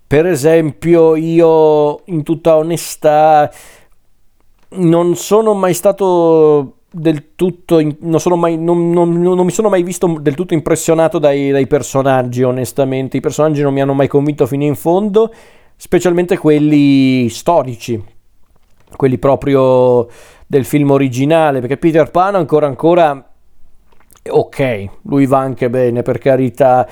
Per 0.07 0.27
esempio, 0.27 1.15
io 1.15 2.01
in 2.07 2.23
tutta 2.23 2.57
onestà 2.57 3.51
non 4.77 5.17
sono 5.17 5.55
mai 5.55 5.75
stato 5.75 6.77
del 6.95 7.35
tutto 7.35 7.81
non, 7.81 8.21
mai, 8.39 8.57
non, 8.57 8.91
non, 8.91 9.21
non, 9.21 9.45
mi 9.45 9.51
sono 9.51 9.69
mai 9.69 9.83
visto 9.83 10.17
del 10.21 10.35
tutto 10.35 10.55
impressionato 10.55 11.19
dai, 11.19 11.51
dai, 11.51 11.67
personaggi 11.67 12.43
onestamente. 12.45 13.17
I 13.17 13.21
personaggi 13.21 13.63
non 13.63 13.73
mi 13.73 13.81
hanno 13.81 13.95
mai 13.95 14.07
convinto 14.07 14.47
fino 14.47 14.63
in 14.63 14.77
fondo 14.77 15.33
specialmente 15.77 16.39
quelli 16.39 17.29
storici 17.29 18.03
quelli 18.97 19.19
proprio 19.19 20.07
del 20.47 20.65
film 20.65 20.93
originale 20.93 21.59
perché 21.59 21.77
Peter 21.79 22.13
Pan 22.13 22.37
ancora 22.37 22.67
ancora 22.69 23.29
ok 24.31 24.85
lui 25.03 25.27
va 25.27 25.39
anche 25.39 25.69
bene 25.69 26.03
per 26.03 26.19
carità. 26.19 26.89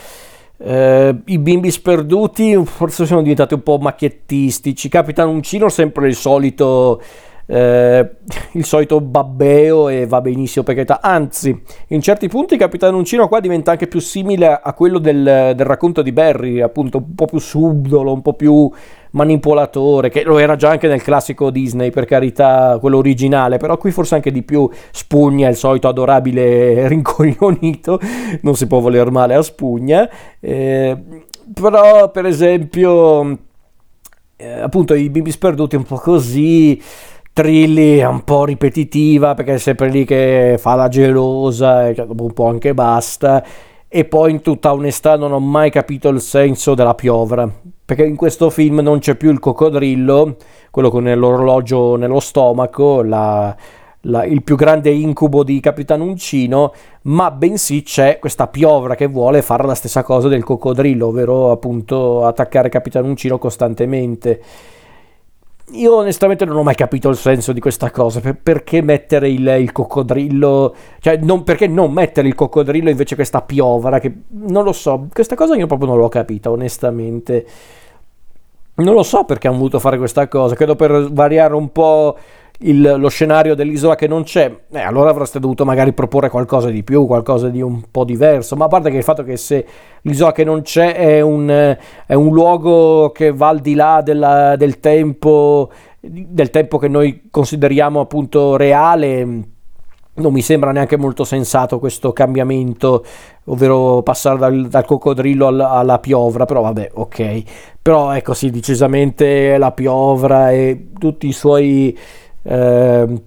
Eh, 0.64 1.16
I 1.24 1.38
bimbi 1.38 1.70
sperduti 1.70 2.60
forse 2.64 3.06
sono 3.06 3.22
diventati 3.22 3.54
un 3.54 3.62
po' 3.62 3.78
macchiettistici 3.78 4.88
Capitan 4.88 5.28
Uncino 5.28 5.68
sempre 5.68 6.08
il 6.08 6.14
solito 6.14 7.00
eh, 7.52 8.10
il 8.52 8.64
solito 8.64 9.02
babbeo 9.02 9.90
e 9.90 10.06
va 10.06 10.22
benissimo 10.22 10.64
per 10.64 10.74
carità. 10.74 11.02
Anzi, 11.02 11.62
in 11.88 12.00
certi 12.00 12.26
punti 12.28 12.56
Capitano 12.56 12.96
Uncino 12.96 13.28
qua 13.28 13.40
diventa 13.40 13.72
anche 13.72 13.88
più 13.88 14.00
simile 14.00 14.58
a 14.62 14.72
quello 14.72 14.98
del, 14.98 15.52
del 15.54 15.66
racconto 15.66 16.00
di 16.00 16.12
Barry, 16.12 16.62
appunto 16.62 16.96
un 16.96 17.14
po' 17.14 17.26
più 17.26 17.38
subdolo, 17.38 18.10
un 18.10 18.22
po' 18.22 18.32
più 18.32 18.70
manipolatore, 19.10 20.08
che 20.08 20.22
lo 20.22 20.38
era 20.38 20.56
già 20.56 20.70
anche 20.70 20.88
nel 20.88 21.02
classico 21.02 21.50
Disney, 21.50 21.90
per 21.90 22.06
carità, 22.06 22.78
quello 22.80 22.96
originale, 22.96 23.58
però 23.58 23.76
qui 23.76 23.90
forse 23.90 24.14
anche 24.14 24.32
di 24.32 24.42
più 24.42 24.66
Spugna, 24.90 25.50
il 25.50 25.56
solito 25.56 25.88
adorabile 25.88 26.88
rincoglionito, 26.88 28.00
non 28.40 28.54
si 28.54 28.66
può 28.66 28.80
voler 28.80 29.10
male 29.10 29.34
a 29.34 29.42
Spugna, 29.42 30.08
eh, 30.40 30.96
però 31.52 32.10
per 32.10 32.24
esempio, 32.24 33.38
eh, 34.36 34.60
appunto 34.60 34.94
i 34.94 35.10
bimbi 35.10 35.30
sperduti 35.30 35.76
un 35.76 35.82
po' 35.82 35.96
così, 35.96 36.80
Trilli 37.34 38.02
un 38.02 38.24
po' 38.24 38.44
ripetitiva 38.44 39.32
perché 39.32 39.54
è 39.54 39.58
sempre 39.58 39.88
lì 39.88 40.04
che 40.04 40.56
fa 40.58 40.74
la 40.74 40.88
gelosa 40.88 41.88
e 41.88 41.94
dopo 41.94 42.24
un 42.24 42.32
po' 42.34 42.46
anche 42.48 42.74
basta. 42.74 43.42
E 43.88 44.04
poi 44.04 44.32
in 44.32 44.42
tutta 44.42 44.72
onestà 44.72 45.16
non 45.16 45.32
ho 45.32 45.38
mai 45.38 45.70
capito 45.70 46.08
il 46.08 46.20
senso 46.20 46.74
della 46.74 46.94
piovra, 46.94 47.50
perché 47.84 48.04
in 48.04 48.16
questo 48.16 48.48
film 48.48 48.80
non 48.80 48.98
c'è 48.98 49.16
più 49.16 49.30
il 49.30 49.38
coccodrillo, 49.38 50.36
quello 50.70 50.90
con 50.90 51.04
l'orologio 51.04 51.96
nello 51.96 52.20
stomaco, 52.20 53.02
la, 53.02 53.54
la, 54.02 54.24
il 54.24 54.42
più 54.42 54.56
grande 54.56 54.90
incubo 54.90 55.42
di 55.42 55.60
Capitano 55.60 56.04
Uncino, 56.04 56.72
ma 57.02 57.30
bensì 57.30 57.82
c'è 57.82 58.18
questa 58.18 58.46
piovra 58.46 58.94
che 58.94 59.06
vuole 59.08 59.42
fare 59.42 59.66
la 59.66 59.74
stessa 59.74 60.02
cosa 60.02 60.28
del 60.28 60.44
coccodrillo, 60.44 61.08
ovvero 61.08 61.50
appunto 61.50 62.24
attaccare 62.24 62.70
Capitano 62.70 63.08
Uncino 63.08 63.36
costantemente. 63.38 64.40
Io 65.72 65.96
onestamente 65.96 66.44
non 66.44 66.56
ho 66.56 66.62
mai 66.62 66.74
capito 66.74 67.08
il 67.08 67.16
senso 67.16 67.52
di 67.52 67.60
questa 67.60 67.90
cosa, 67.90 68.20
per, 68.20 68.36
perché 68.36 68.82
mettere 68.82 69.30
il, 69.30 69.46
il, 69.58 69.72
coccodrillo, 69.72 70.74
cioè 71.00 71.16
non, 71.16 71.44
perché 71.44 71.66
non 71.66 71.92
mettere 71.92 72.28
il 72.28 72.34
coccodrillo 72.34 72.90
invece 72.90 73.14
questa 73.14 73.40
piovra, 73.40 73.98
che 73.98 74.12
non 74.28 74.64
lo 74.64 74.72
so, 74.72 75.08
questa 75.12 75.34
cosa 75.34 75.56
io 75.56 75.66
proprio 75.66 75.88
non 75.88 75.98
l'ho 75.98 76.08
capita 76.08 76.50
onestamente. 76.50 77.46
Non 78.74 78.94
lo 78.94 79.02
so 79.02 79.24
perché 79.24 79.48
hanno 79.48 79.58
voluto 79.58 79.78
fare 79.78 79.98
questa 79.98 80.28
cosa, 80.28 80.54
credo 80.54 80.76
per 80.76 81.10
variare 81.10 81.54
un 81.54 81.70
po' 81.72 82.16
il, 82.62 82.96
lo 82.98 83.08
scenario 83.08 83.54
dell'isola 83.54 83.94
che 83.94 84.06
non 84.06 84.24
c'è, 84.24 84.54
eh, 84.72 84.80
allora 84.80 85.10
avreste 85.10 85.38
dovuto 85.38 85.64
magari 85.64 85.92
proporre 85.92 86.28
qualcosa 86.28 86.70
di 86.70 86.82
più, 86.82 87.06
qualcosa 87.06 87.48
di 87.48 87.60
un 87.60 87.82
po' 87.90 88.04
diverso. 88.04 88.56
Ma 88.56 88.66
a 88.66 88.68
parte 88.68 88.90
che 88.90 88.96
il 88.96 89.02
fatto 89.02 89.24
che 89.24 89.36
se 89.36 89.66
l'isola 90.02 90.32
che 90.32 90.44
non 90.44 90.62
c'è 90.62 90.94
è 90.94 91.20
un, 91.20 91.76
è 92.06 92.14
un 92.14 92.32
luogo 92.32 93.10
che 93.12 93.32
va 93.32 93.48
al 93.48 93.60
di 93.60 93.74
là 93.74 94.00
della, 94.02 94.56
del 94.56 94.80
tempo, 94.80 95.70
del 96.00 96.50
tempo 96.50 96.78
che 96.78 96.88
noi 96.88 97.28
consideriamo 97.30 98.00
appunto 98.00 98.56
reale. 98.56 99.50
Non 100.14 100.30
mi 100.30 100.42
sembra 100.42 100.72
neanche 100.72 100.98
molto 100.98 101.24
sensato 101.24 101.78
questo 101.78 102.12
cambiamento, 102.12 103.02
ovvero 103.44 104.02
passare 104.02 104.38
dal, 104.38 104.68
dal 104.68 104.84
coccodrillo 104.84 105.46
alla, 105.46 105.70
alla 105.70 105.98
piovra, 106.00 106.44
però 106.44 106.60
vabbè, 106.60 106.90
ok. 106.92 107.42
Però 107.80 108.12
ecco 108.12 108.34
sì, 108.34 108.50
decisamente 108.50 109.56
la 109.56 109.72
piovra 109.72 110.50
e 110.50 110.88
tutti 110.98 111.28
i 111.28 111.32
suoi 111.32 111.96
eh, 112.42 113.22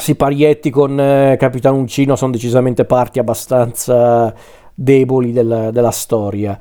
Siparietti 0.00 0.70
con 0.70 0.98
eh, 0.98 1.36
Capitan 1.38 1.74
Uncino 1.74 2.16
sono 2.16 2.32
decisamente 2.32 2.84
parti 2.84 3.18
abbastanza 3.18 4.34
deboli 4.74 5.32
del, 5.32 5.68
della 5.72 5.90
storia. 5.90 6.58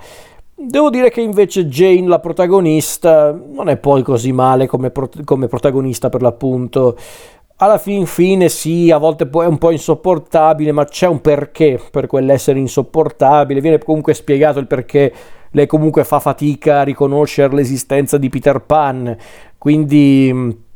Devo 0.53 0.89
dire 0.89 1.09
che 1.09 1.21
invece 1.21 1.67
Jane, 1.67 2.05
la 2.05 2.19
protagonista, 2.19 3.31
non 3.31 3.69
è 3.69 3.77
poi 3.77 4.03
così 4.03 4.33
male 4.33 4.67
come, 4.67 4.91
pro- 4.91 5.09
come 5.24 5.48
protagonista 5.48 6.09
per 6.09 6.21
l'appunto. 6.21 6.98
Alla 7.62 7.77
fin 7.77 8.05
fine 8.05 8.50
sì, 8.50 8.91
a 8.91 8.98
volte 8.98 9.29
è 9.29 9.45
un 9.45 9.57
po' 9.57 9.71
insopportabile, 9.71 10.74
ma 10.74 10.83
c'è 10.83 11.07
un 11.07 11.21
perché 11.21 11.79
per 11.91 12.07
quell'essere 12.07 12.59
insopportabile. 12.59 13.62
Viene 13.62 13.77
comunque 13.77 14.13
spiegato 14.13 14.59
il 14.59 14.67
perché 14.67 15.13
lei 15.51 15.65
comunque 15.65 16.03
fa 16.03 16.19
fatica 16.19 16.81
a 16.81 16.83
riconoscere 16.83 17.55
l'esistenza 17.55 18.17
di 18.17 18.27
Peter 18.27 18.59
Pan. 18.59 19.15
Quindi 19.57 20.67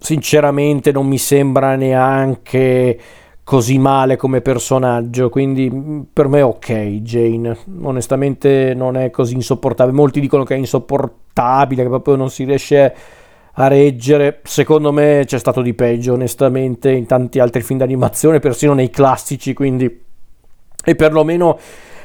sinceramente 0.00 0.90
non 0.90 1.06
mi 1.06 1.18
sembra 1.18 1.76
neanche 1.76 2.98
così 3.44 3.78
male 3.78 4.16
come 4.16 4.40
personaggio, 4.40 5.28
quindi 5.28 5.70
mm, 5.70 6.00
per 6.12 6.28
me 6.28 6.42
ok 6.42 6.72
Jane, 7.02 7.56
onestamente 7.82 8.74
non 8.74 8.96
è 8.96 9.10
così 9.10 9.34
insopportabile, 9.34 9.96
molti 9.96 10.20
dicono 10.20 10.44
che 10.44 10.54
è 10.54 10.58
insopportabile, 10.58 11.82
che 11.82 11.88
proprio 11.88 12.16
non 12.16 12.30
si 12.30 12.44
riesce 12.44 12.94
a 13.54 13.66
reggere, 13.66 14.40
secondo 14.44 14.92
me 14.92 15.24
c'è 15.26 15.38
stato 15.38 15.60
di 15.60 15.74
peggio 15.74 16.14
onestamente 16.14 16.90
in 16.92 17.06
tanti 17.06 17.40
altri 17.40 17.62
film 17.62 17.78
d'animazione, 17.80 18.38
persino 18.38 18.72
nei 18.72 18.90
classici, 18.90 19.52
quindi. 19.52 20.02
E 20.82 20.94
perlomeno 20.94 21.58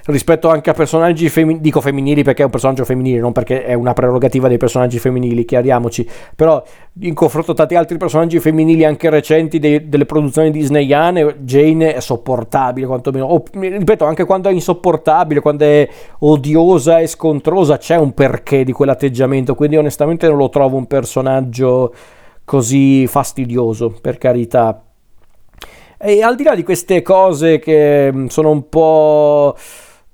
rispetto 0.05 0.49
anche 0.49 0.69
a 0.69 0.73
personaggi 0.73 1.29
femminili, 1.29 1.61
dico 1.61 1.81
femminili 1.81 2.23
perché 2.23 2.41
è 2.41 2.45
un 2.45 2.51
personaggio 2.51 2.85
femminile, 2.85 3.19
non 3.19 3.31
perché 3.31 3.63
è 3.63 3.73
una 3.73 3.93
prerogativa 3.93 4.47
dei 4.47 4.57
personaggi 4.57 4.99
femminili, 4.99 5.45
chiariamoci, 5.45 6.07
però 6.35 6.63
in 6.99 7.13
confronto 7.13 7.51
a 7.51 7.55
tanti 7.55 7.75
altri 7.75 7.97
personaggi 7.97 8.39
femminili 8.39 8.85
anche 8.85 9.09
recenti 9.09 9.57
dei, 9.57 9.89
delle 9.89 10.05
produzioni 10.05 10.51
disneyane, 10.51 11.37
Jane 11.39 11.95
è 11.95 11.99
sopportabile 11.99 12.85
quantomeno, 12.85 13.25
o, 13.25 13.43
ripeto, 13.51 14.05
anche 14.05 14.25
quando 14.25 14.49
è 14.49 14.51
insopportabile, 14.51 15.39
quando 15.39 15.65
è 15.65 15.89
odiosa 16.19 16.99
e 16.99 17.07
scontrosa, 17.07 17.77
c'è 17.77 17.95
un 17.95 18.13
perché 18.13 18.63
di 18.63 18.71
quell'atteggiamento, 18.71 19.55
quindi 19.55 19.77
onestamente 19.77 20.27
non 20.27 20.37
lo 20.37 20.49
trovo 20.49 20.77
un 20.77 20.85
personaggio 20.85 21.93
così 22.43 23.07
fastidioso, 23.07 23.93
per 23.99 24.19
carità. 24.19 24.81
E 25.97 26.21
al 26.21 26.35
di 26.35 26.43
là 26.43 26.53
di 26.53 26.61
queste 26.61 27.01
cose 27.01 27.57
che 27.57 28.11
mm, 28.13 28.25
sono 28.27 28.51
un 28.51 28.69
po' 28.69 29.55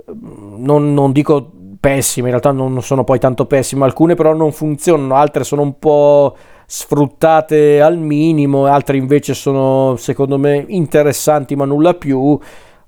non, 0.05 0.93
non 0.93 1.11
dico 1.11 1.51
pessime, 1.79 2.29
in 2.29 2.39
realtà 2.39 2.51
non 2.51 2.81
sono 2.81 3.03
poi 3.03 3.19
tanto 3.19 3.45
pessime, 3.45 3.85
alcune 3.85 4.15
però 4.15 4.33
non 4.33 4.51
funzionano, 4.51 5.15
altre 5.15 5.43
sono 5.43 5.63
un 5.63 5.79
po' 5.79 6.35
sfruttate 6.65 7.81
al 7.81 7.97
minimo, 7.97 8.65
altre 8.65 8.97
invece 8.97 9.33
sono 9.33 9.95
secondo 9.97 10.37
me 10.37 10.63
interessanti 10.67 11.55
ma 11.55 11.65
nulla 11.65 11.95
più. 11.95 12.39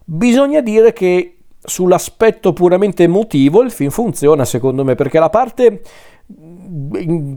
Bisogna 0.06 0.62
dire 0.62 0.94
che 0.94 1.38
sull'aspetto 1.66 2.54
puramente 2.54 3.04
emotivo 3.04 3.62
il 3.62 3.72
film 3.72 3.90
funziona 3.90 4.44
secondo 4.46 4.84
me 4.84 4.96
perché 4.96 5.18
la 5.18 5.30
parte 5.30 5.82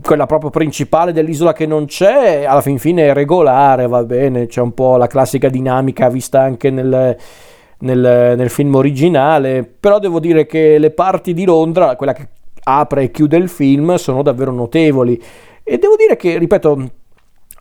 quella 0.01 0.25
proprio 0.25 0.49
principale 0.49 1.13
dell'isola 1.13 1.53
che 1.53 1.65
non 1.65 1.85
c'è 1.85 2.43
alla 2.43 2.61
fin 2.61 2.77
fine 2.77 3.07
è 3.07 3.13
regolare 3.13 3.87
va 3.87 4.03
bene 4.03 4.47
c'è 4.47 4.59
un 4.59 4.73
po' 4.73 4.97
la 4.97 5.07
classica 5.07 5.47
dinamica 5.47 6.09
vista 6.09 6.41
anche 6.41 6.69
nel, 6.71 7.15
nel, 7.79 8.35
nel 8.35 8.49
film 8.49 8.75
originale, 8.75 9.63
però 9.63 9.99
devo 9.99 10.19
dire 10.19 10.45
che 10.45 10.77
le 10.77 10.91
parti 10.91 11.33
di 11.33 11.45
Londra, 11.45 11.95
quella 11.95 12.13
che 12.13 12.27
apre 12.63 13.03
e 13.03 13.11
chiude 13.11 13.37
il 13.37 13.49
film, 13.49 13.95
sono 13.95 14.21
davvero 14.21 14.51
notevoli. 14.51 15.21
E 15.63 15.77
devo 15.77 15.95
dire 15.95 16.15
che, 16.15 16.37
ripeto, 16.37 16.89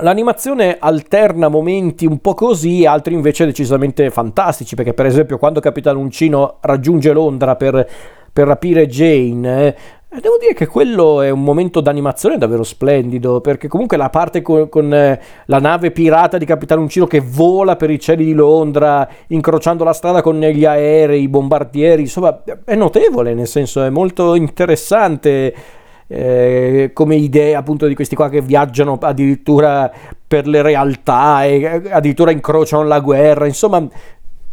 L'animazione 0.00 0.76
alterna 0.78 1.49
momenti 1.49 2.04
un 2.04 2.18
po' 2.18 2.35
così, 2.35 2.85
altri 2.85 3.14
invece 3.14 3.46
decisamente 3.46 4.11
fantastici, 4.11 4.75
perché 4.75 4.92
per 4.92 5.06
esempio 5.06 5.38
quando 5.38 5.58
Capitano 5.58 5.99
Uncino 6.00 6.58
raggiunge 6.61 7.14
Londra 7.14 7.56
per, 7.56 7.88
per 8.30 8.46
rapire 8.46 8.88
Jane, 8.88 9.75
E 10.08 10.20
devo 10.20 10.36
dire 10.38 10.54
che 10.54 10.68
quello 10.68 11.20
è 11.20 11.30
un 11.30 11.42
momento 11.42 11.80
d'animazione 11.80 12.38
davvero 12.38 12.62
splendido, 12.62 13.40
perché 13.40 13.66
comunque 13.66 13.96
la 13.96 14.08
parte 14.08 14.40
con, 14.40 14.68
con 14.68 14.94
eh, 14.94 15.20
la 15.46 15.58
nave 15.58 15.90
pirata 15.90 16.38
di 16.38 16.44
Capitano 16.44 16.80
Uncino 16.80 17.08
che 17.08 17.20
vola 17.20 17.75
per 17.75 17.90
i 17.90 17.98
cieli 17.98 18.25
di 18.25 18.32
Londra, 18.32 19.06
incrociando 19.26 19.82
la 19.82 19.92
strada 19.92 20.22
con 20.22 20.38
gli 20.38 20.64
aerei, 20.64 21.22
i 21.22 21.28
bombardieri, 21.28 22.02
insomma, 22.02 22.40
è 22.64 22.76
notevole, 22.76 23.34
nel 23.34 23.48
senso 23.48 23.82
è 23.82 23.90
molto 23.90 24.36
interessante. 24.36 25.54
Eh, 26.08 26.90
come 26.92 27.16
idea 27.16 27.58
appunto 27.58 27.88
di 27.88 27.96
questi 27.96 28.14
qua 28.14 28.28
che 28.28 28.40
viaggiano 28.40 28.96
addirittura 29.00 29.90
per 30.25 30.46
le 30.46 30.62
realtà 30.62 31.44
e 31.44 31.60
eh, 31.60 31.90
addirittura 31.90 32.30
incrociano 32.30 32.84
la 32.84 33.00
guerra 33.00 33.46
insomma 33.46 33.84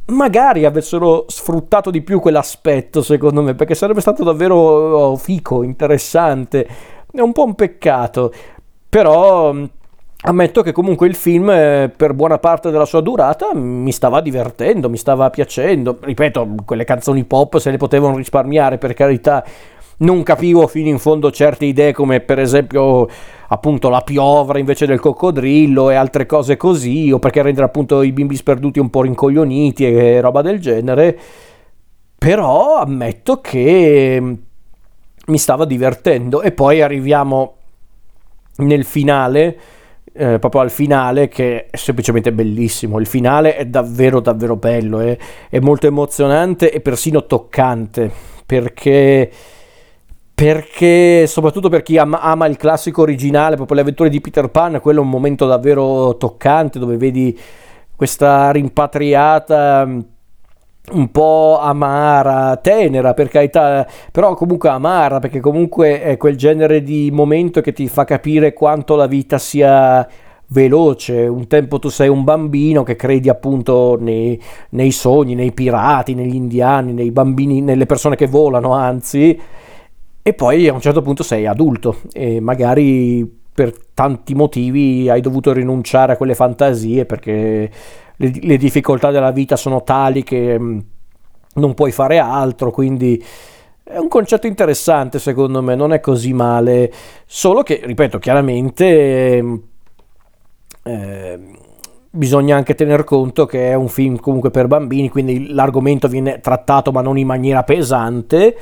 magari 0.06 0.66
avessero 0.66 1.26
sfruttato 1.28 1.90
di 1.90 2.02
più 2.02 2.20
quell'aspetto, 2.20 3.02
secondo 3.02 3.42
me, 3.42 3.56
perché 3.56 3.76
sarebbe 3.76 4.02
stato 4.02 4.24
davvero 4.24 4.56
oh, 4.56 5.16
fico, 5.16 5.64
interessante. 5.64 6.68
È 7.12 7.22
un 7.22 7.32
po' 7.32 7.46
un 7.46 7.56
peccato, 7.56 8.34
però 8.90 9.54
mm, 9.54 9.64
ammetto 10.24 10.62
che 10.62 10.72
comunque 10.72 11.08
il 11.08 11.16
film, 11.16 11.50
eh, 11.50 11.92
per 11.96 12.14
buona 12.14 12.38
parte 12.40 12.72
della 12.72 12.86
sua 12.86 13.02
durata, 13.02 13.54
mi 13.54 13.92
stava 13.92 14.20
divertendo, 14.22 14.90
mi 14.90 14.98
stava 14.98 15.30
piacendo. 15.30 15.98
Ripeto, 16.02 16.56
quelle 16.66 16.84
canzoni 16.84 17.24
pop 17.24 17.58
se 17.58 17.72
le 17.72 17.78
potevano 17.78 18.18
risparmiare, 18.18 18.78
per 18.78 18.94
carità. 18.94 19.44
Non 19.98 20.24
capivo 20.24 20.68
fino 20.68 20.90
in 20.90 20.98
fondo 20.98 21.30
certe 21.32 21.66
idee 21.66 21.94
come 21.94 22.20
per 22.20 22.40
esempio 22.40 23.08
appunto 23.48 23.90
la 23.90 24.02
piovra 24.02 24.58
invece 24.58 24.88
del 24.88 25.00
coccodrillo 25.00 25.92
e 25.92 25.96
altre 25.96 26.26
cose 26.26 26.58
così, 26.58 27.12
o 27.12 27.20
perché 27.20 27.42
rendere 27.44 27.66
appunto 27.66 28.02
i 28.02 28.12
bimbi 28.12 28.36
sperduti 28.36 28.80
un 28.80 28.90
po' 28.90 29.04
rincoglioniti 29.04 29.86
e 29.86 30.20
roba 30.20 30.42
del 30.42 30.60
genere. 30.60 31.18
Però 32.18 32.78
ammetto 32.78 33.42
che 33.42 34.18
mm, 34.20 34.34
mi 35.28 35.38
stava 35.38 35.66
divertendo 35.66 36.42
e 36.42 36.52
poi 36.52 36.82
arriviamo 36.82 37.56
nel 38.58 38.86
finale, 38.86 39.58
eh, 40.14 40.40
proprio 40.40 40.62
al 40.62 40.72
finale 40.72 41.28
che 41.28 41.68
è 41.70 41.78
semplicemente 41.78 42.32
bellissimo. 42.32 43.00
Il 43.00 43.08
finale 43.08 43.56
è 43.56 43.66
davvero 43.66 44.20
davvero 44.20 44.56
bello, 44.56 45.00
è, 45.00 45.18
è 45.50 45.60
molto 45.60 45.86
emozionante 45.86 46.72
e 46.72 46.82
persino 46.82 47.26
toccante 47.26 48.12
perché 48.46 49.30
perché 50.44 51.26
soprattutto 51.26 51.70
per 51.70 51.84
chi 51.84 51.98
ama, 51.98 52.20
ama, 52.20 52.48
il 52.48 52.58
classico 52.58 53.02
originale, 53.02 53.56
proprio 53.56 53.78
le 53.78 53.84
avventure 53.84 54.10
di 54.10 54.20
Peter 54.20 54.50
Pan, 54.50 54.82
quello 54.82 55.00
è 55.00 55.04
un 55.04 55.10
momento 55.10 55.48
davvero 55.48 56.18
toccante 56.18 56.80
dove 56.80 56.98
vedi 56.98 57.40
questa 57.96 58.52
rimpatriata 58.52 59.86
mm, 59.86 60.00
un 60.92 61.12
po' 61.12 61.60
amara, 61.62 62.58
tenera 62.58 63.14
per 63.14 63.30
carità, 63.30 63.88
però 64.12 64.34
comunque 64.34 64.68
amara 64.68 65.20
perché 65.20 65.40
comunque 65.40 66.02
è 66.02 66.18
quel 66.18 66.36
genere 66.36 66.84
di 66.84 67.10
momento 67.10 67.62
che 67.62 67.72
ti 67.72 67.88
fa 67.88 68.04
capire 68.04 68.52
quanto 68.52 68.98
la 68.98 69.08
vita 69.08 69.38
sia 69.38 70.06
veloce. 70.48 71.26
Un 71.26 71.48
tempo 71.48 71.80
tu 71.80 71.88
sei 71.88 72.10
un 72.10 72.26
bambino 72.26 72.84
che 72.84 72.98
credi 72.98 73.30
appunto 73.30 73.98
nei, 73.98 74.38
nei 74.72 74.92
sogni, 74.92 75.36
nei 75.36 75.54
pirati, 75.54 76.14
negli 76.16 76.36
indiani, 76.36 76.92
nei 76.92 77.12
bambini, 77.12 77.62
nelle 77.62 77.86
persone 77.86 78.18
che 78.18 78.28
volano, 78.28 78.74
anzi 78.74 79.40
e 80.24 80.34
poi 80.34 80.70
a 80.70 80.74
un 80.74 80.80
certo 80.80 81.02
punto 81.02 81.22
sei 81.22 81.46
adulto 81.46 81.98
e 82.14 82.40
magari 82.40 83.42
per 83.54 83.74
tanti 83.94 84.34
motivi 84.34 85.10
hai 85.10 85.22
dovuto 85.22 85.52
rinunciare 85.54 86.14
a 86.14 86.18
quelle 86.18 86.34
fantasie 86.34 87.06
perché 87.06 87.70
le, 88.16 88.32
le 88.42 88.58
difficoltà 88.58 89.12
della 89.12 89.32
vita 89.32 89.58
sono 89.58 89.84
tali 89.84 90.24
che 90.24 90.58
mm, 90.58 90.80
non 91.56 91.74
puoi 91.74 91.92
fare 91.92 92.18
altro, 92.18 92.72
quindi 92.72 93.24
è 93.84 93.98
un 93.98 94.08
concetto 94.08 94.48
interessante 94.48 95.20
secondo 95.20 95.62
me, 95.62 95.76
non 95.76 95.94
è 95.94 96.00
così 96.00 96.34
male, 96.34 96.92
solo 97.26 97.62
che, 97.62 97.82
ripeto, 97.84 98.18
chiaramente 98.18 99.42
mm, 99.42 99.56
eh, 100.84 101.40
bisogna 102.10 102.56
anche 102.56 102.76
tener 102.76 103.04
conto 103.04 103.46
che 103.46 103.70
è 103.70 103.74
un 103.74 103.90
film 103.90 104.18
comunque 104.18 104.52
per 104.52 104.68
bambini, 104.68 105.10
quindi 105.10 105.52
l'argomento 105.52 106.08
viene 106.08 106.40
trattato 106.40 106.92
ma 106.92 107.02
non 107.02 107.18
in 107.18 107.28
maniera 107.28 107.64
pesante 107.64 108.56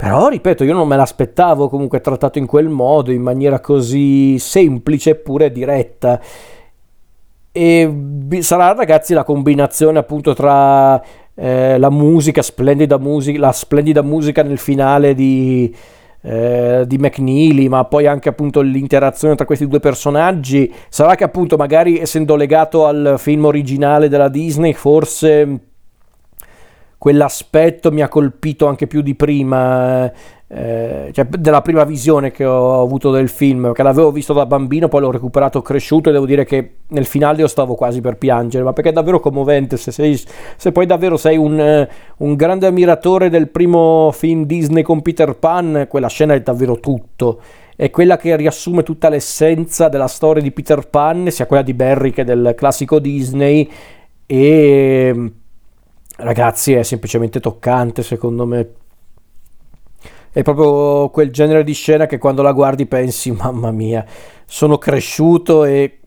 però, 0.00 0.28
ripeto, 0.28 0.64
io 0.64 0.72
non 0.72 0.88
me 0.88 0.96
l'aspettavo 0.96 1.68
comunque 1.68 2.00
trattato 2.00 2.38
in 2.38 2.46
quel 2.46 2.70
modo, 2.70 3.12
in 3.12 3.20
maniera 3.20 3.60
così 3.60 4.38
semplice 4.38 5.10
eppure 5.10 5.52
diretta. 5.52 6.18
E 7.52 7.96
sarà, 8.38 8.72
ragazzi, 8.72 9.12
la 9.12 9.24
combinazione 9.24 9.98
appunto 9.98 10.32
tra 10.32 10.98
eh, 11.34 11.76
la 11.76 11.90
musica, 11.90 12.40
splendida 12.40 12.96
musica, 12.96 13.38
la 13.40 13.52
splendida 13.52 14.00
musica 14.00 14.42
nel 14.42 14.56
finale 14.56 15.12
di, 15.12 15.70
eh, 16.22 16.84
di 16.86 16.96
McNeely, 16.96 17.68
ma 17.68 17.84
poi 17.84 18.06
anche 18.06 18.30
appunto 18.30 18.62
l'interazione 18.62 19.34
tra 19.34 19.44
questi 19.44 19.68
due 19.68 19.80
personaggi. 19.80 20.72
Sarà 20.88 21.14
che 21.14 21.24
appunto 21.24 21.58
magari 21.58 21.98
essendo 21.98 22.36
legato 22.36 22.86
al 22.86 23.16
film 23.18 23.44
originale 23.44 24.08
della 24.08 24.30
Disney, 24.30 24.72
forse 24.72 25.69
quell'aspetto 27.00 27.90
mi 27.90 28.02
ha 28.02 28.08
colpito 28.08 28.66
anche 28.66 28.86
più 28.86 29.00
di 29.00 29.14
prima, 29.14 30.12
eh, 30.46 31.08
cioè 31.14 31.24
della 31.24 31.62
prima 31.62 31.84
visione 31.84 32.30
che 32.30 32.44
ho 32.44 32.82
avuto 32.82 33.10
del 33.10 33.30
film, 33.30 33.72
che 33.72 33.82
l'avevo 33.82 34.12
visto 34.12 34.34
da 34.34 34.44
bambino, 34.44 34.86
poi 34.88 35.00
l'ho 35.00 35.10
recuperato 35.10 35.62
cresciuto 35.62 36.10
e 36.10 36.12
devo 36.12 36.26
dire 36.26 36.44
che 36.44 36.72
nel 36.88 37.06
finale 37.06 37.40
io 37.40 37.46
stavo 37.46 37.74
quasi 37.74 38.02
per 38.02 38.18
piangere, 38.18 38.64
ma 38.64 38.74
perché 38.74 38.90
è 38.90 38.92
davvero 38.92 39.18
commovente, 39.18 39.78
se, 39.78 39.92
sei, 39.92 40.20
se 40.56 40.72
poi 40.72 40.84
davvero 40.84 41.16
sei 41.16 41.38
un, 41.38 41.88
un 42.18 42.34
grande 42.34 42.66
ammiratore 42.66 43.30
del 43.30 43.48
primo 43.48 44.10
film 44.12 44.44
Disney 44.44 44.82
con 44.82 45.00
Peter 45.00 45.34
Pan, 45.36 45.86
quella 45.88 46.08
scena 46.08 46.34
è 46.34 46.42
davvero 46.42 46.80
tutto. 46.80 47.40
È 47.74 47.88
quella 47.88 48.18
che 48.18 48.36
riassume 48.36 48.82
tutta 48.82 49.08
l'essenza 49.08 49.88
della 49.88 50.06
storia 50.06 50.42
di 50.42 50.50
Peter 50.50 50.86
Pan, 50.86 51.30
sia 51.30 51.46
quella 51.46 51.62
di 51.62 51.72
Barry 51.72 52.10
che 52.10 52.24
del 52.24 52.52
classico 52.54 52.98
Disney 52.98 53.66
e 54.26 55.32
ragazzi 56.22 56.72
è 56.74 56.82
semplicemente 56.82 57.40
toccante 57.40 58.02
secondo 58.02 58.46
me. 58.46 58.68
È 60.32 60.42
proprio 60.42 61.08
quel 61.10 61.32
genere 61.32 61.64
di 61.64 61.72
scena 61.72 62.06
che 62.06 62.18
quando 62.18 62.42
la 62.42 62.52
guardi 62.52 62.86
pensi 62.86 63.32
mamma 63.32 63.72
mia 63.72 64.04
sono 64.46 64.78
cresciuto 64.78 65.64
e 65.64 65.98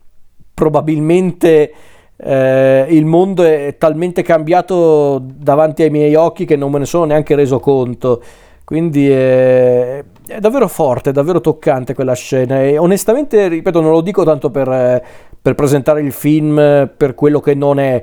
probabilmente 0.53 1.73
eh, 2.15 2.85
il 2.89 3.05
mondo 3.05 3.43
è 3.43 3.75
talmente 3.77 4.21
cambiato 4.21 5.19
davanti 5.21 5.83
ai 5.83 5.89
miei 5.89 6.15
occhi 6.15 6.45
che 6.45 6.55
non 6.55 6.71
me 6.71 6.79
ne 6.79 6.85
sono 6.85 7.05
neanche 7.05 7.35
reso 7.35 7.59
conto. 7.59 8.21
Quindi 8.63 9.09
è, 9.09 10.03
è 10.25 10.39
davvero 10.39 10.69
forte, 10.69 11.09
è 11.09 11.13
davvero 11.13 11.41
toccante 11.41 11.93
quella 11.93 12.13
scena 12.13 12.61
e 12.63 12.77
onestamente, 12.77 13.49
ripeto, 13.49 13.81
non 13.81 13.91
lo 13.91 14.01
dico 14.01 14.23
tanto 14.23 14.49
per, 14.49 15.03
per 15.41 15.53
presentare 15.53 16.01
il 16.01 16.13
film 16.13 16.89
per 16.95 17.13
quello 17.13 17.41
che 17.41 17.55
non 17.55 17.77
è, 17.77 18.01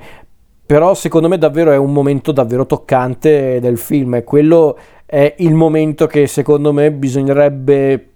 però 0.70 0.94
secondo 0.94 1.26
me 1.26 1.36
davvero 1.36 1.72
è 1.72 1.76
un 1.76 1.92
momento 1.92 2.30
davvero 2.30 2.64
toccante 2.64 3.58
del 3.58 3.76
film 3.76 4.14
e 4.14 4.22
quello 4.22 4.78
è 5.04 5.34
il 5.38 5.52
momento 5.52 6.06
che 6.06 6.28
secondo 6.28 6.72
me 6.72 6.92
bisognerebbe 6.92 8.10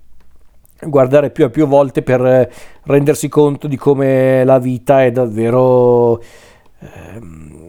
guardare 0.83 1.31
più 1.31 1.47
e 1.47 1.51
più 1.51 1.67
volte 1.67 2.03
per 2.03 2.49
rendersi 2.85 3.29
conto 3.29 3.67
di 3.67 3.77
come 3.77 4.45
la 4.45 4.61
vita 4.61 5.03
è 5.03 5.11
davvero 5.11 6.21
eh, 6.21 6.87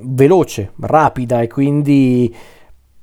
veloce, 0.04 0.74
rapida 0.82 1.42
e 1.42 1.48
quindi 1.48 2.32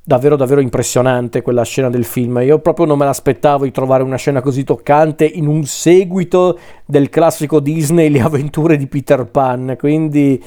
davvero 0.05 0.37
davvero 0.37 0.61
impressionante 0.61 1.43
quella 1.43 1.65
scena 1.65 1.91
del 1.91 2.05
film. 2.05 2.43
Io 2.45 2.61
proprio 2.61 2.87
non 2.87 2.97
me 2.97 3.07
l'aspettavo 3.07 3.65
di 3.65 3.73
trovare 3.73 4.05
una 4.05 4.19
scena 4.19 4.41
così 4.41 4.63
toccante 4.63 5.25
in 5.25 5.49
un 5.49 5.65
seguito 5.65 6.57
del 6.87 7.09
classico 7.09 7.59
Disney 7.59 8.09
Le 8.09 8.21
avventure 8.21 8.77
di 8.77 8.87
Peter 8.87 9.27
Pan, 9.27 9.75
quindi 9.77 10.41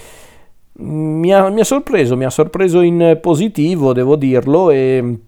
mi 0.77 1.33
ha, 1.33 1.49
mi 1.49 1.61
ha, 1.61 1.63
sorpreso, 1.63 2.17
mi 2.17 2.25
ha 2.25 2.29
sorpreso 2.29 2.81
in 2.81 3.19
positivo, 3.21 3.93
devo 3.93 4.15
dirlo, 4.15 4.71
e, 4.71 5.19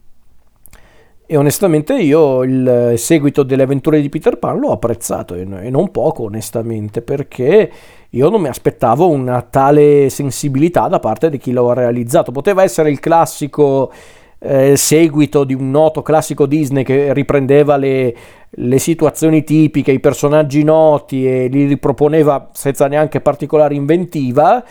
e, 1.26 1.38
onestamente 1.38 1.98
io 1.98 2.44
il 2.44 2.94
seguito 2.98 3.44
delle 3.44 3.64
avventure 3.64 4.02
di 4.02 4.10
Peter 4.10 4.38
Pan 4.38 4.60
l'ho 4.60 4.72
apprezzato, 4.72 5.36
e, 5.36 5.42
e 5.42 5.70
non 5.70 5.92
poco 5.92 6.24
onestamente, 6.24 7.02
perché 7.02 7.72
io 8.10 8.30
non 8.30 8.42
mi 8.42 8.50
aspettavo 8.50 9.08
una 9.08 9.42
tale 9.42 10.10
sensibilità 10.10 10.88
da 10.88 11.00
parte 11.00 11.30
di 11.30 11.38
chi 11.38 11.52
lo 11.52 11.70
ha 11.70 11.74
realizzato. 11.74 12.32
Poteva 12.32 12.64
essere 12.64 12.90
il 12.90 13.00
classico 13.00 13.92
eh, 14.40 14.76
seguito 14.76 15.44
di 15.44 15.54
un 15.54 15.72
noto 15.72 16.02
classico 16.02 16.46
Disney 16.46 16.84
che 16.84 17.14
riprendeva 17.14 17.78
le, 17.78 18.16
le 18.50 18.80
situazioni 18.80 19.44
tipiche, 19.44 19.92
i 19.92 20.00
personaggi 20.00 20.64
noti 20.64 21.26
e 21.26 21.48
li 21.48 21.66
riproponeva 21.66 22.50
senza 22.54 22.88
neanche 22.88 23.22
particolare 23.22 23.76
inventiva 23.76 24.64